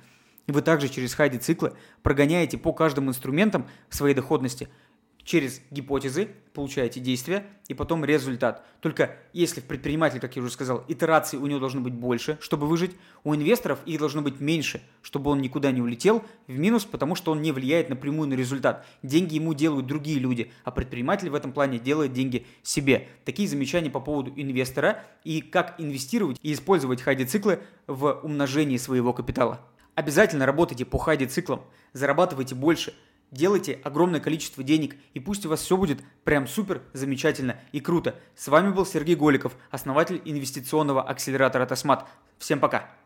И 0.46 0.52
вы 0.52 0.60
также 0.60 0.88
через 0.88 1.14
хайди 1.14 1.38
циклы 1.38 1.72
прогоняете 2.02 2.58
по 2.58 2.72
каждым 2.72 3.08
инструментам 3.08 3.66
своей 3.88 4.14
доходности– 4.14 4.68
через 5.24 5.60
гипотезы 5.70 6.28
получаете 6.52 7.00
действия 7.00 7.46
и 7.66 7.74
потом 7.74 8.04
результат. 8.04 8.64
Только 8.80 9.16
если 9.32 9.60
в 9.60 9.64
предпринимателе, 9.64 10.20
как 10.20 10.36
я 10.36 10.42
уже 10.42 10.52
сказал, 10.52 10.84
итераций 10.86 11.38
у 11.38 11.46
него 11.46 11.58
должно 11.58 11.80
быть 11.80 11.94
больше, 11.94 12.38
чтобы 12.40 12.68
выжить, 12.68 12.92
у 13.24 13.34
инвесторов 13.34 13.80
их 13.86 13.98
должно 13.98 14.22
быть 14.22 14.40
меньше, 14.40 14.82
чтобы 15.02 15.30
он 15.30 15.40
никуда 15.40 15.72
не 15.72 15.80
улетел 15.80 16.22
в 16.46 16.56
минус, 16.56 16.84
потому 16.84 17.14
что 17.14 17.32
он 17.32 17.42
не 17.42 17.50
влияет 17.50 17.88
напрямую 17.88 18.28
на 18.28 18.34
результат. 18.34 18.86
Деньги 19.02 19.34
ему 19.34 19.54
делают 19.54 19.86
другие 19.86 20.18
люди, 20.18 20.52
а 20.62 20.70
предприниматель 20.70 21.30
в 21.30 21.34
этом 21.34 21.52
плане 21.52 21.78
делает 21.78 22.12
деньги 22.12 22.46
себе. 22.62 23.08
Такие 23.24 23.48
замечания 23.48 23.90
по 23.90 24.00
поводу 24.00 24.32
инвестора 24.36 25.02
и 25.24 25.40
как 25.40 25.74
инвестировать 25.78 26.38
и 26.42 26.52
использовать 26.52 27.00
хайди-циклы 27.00 27.60
в 27.86 28.20
умножении 28.22 28.76
своего 28.76 29.12
капитала. 29.12 29.60
Обязательно 29.94 30.44
работайте 30.44 30.84
по 30.84 30.98
хайди-циклам, 30.98 31.62
зарабатывайте 31.92 32.54
больше– 32.54 32.94
делайте 33.34 33.80
огромное 33.84 34.20
количество 34.20 34.62
денег, 34.62 34.96
и 35.12 35.20
пусть 35.20 35.44
у 35.44 35.48
вас 35.48 35.60
все 35.60 35.76
будет 35.76 36.00
прям 36.24 36.46
супер 36.46 36.82
замечательно 36.92 37.56
и 37.72 37.80
круто. 37.80 38.14
С 38.34 38.48
вами 38.48 38.70
был 38.70 38.86
Сергей 38.86 39.16
Голиков, 39.16 39.56
основатель 39.70 40.22
инвестиционного 40.24 41.02
акселератора 41.02 41.66
Тосмат. 41.66 42.08
Всем 42.38 42.60
пока! 42.60 43.03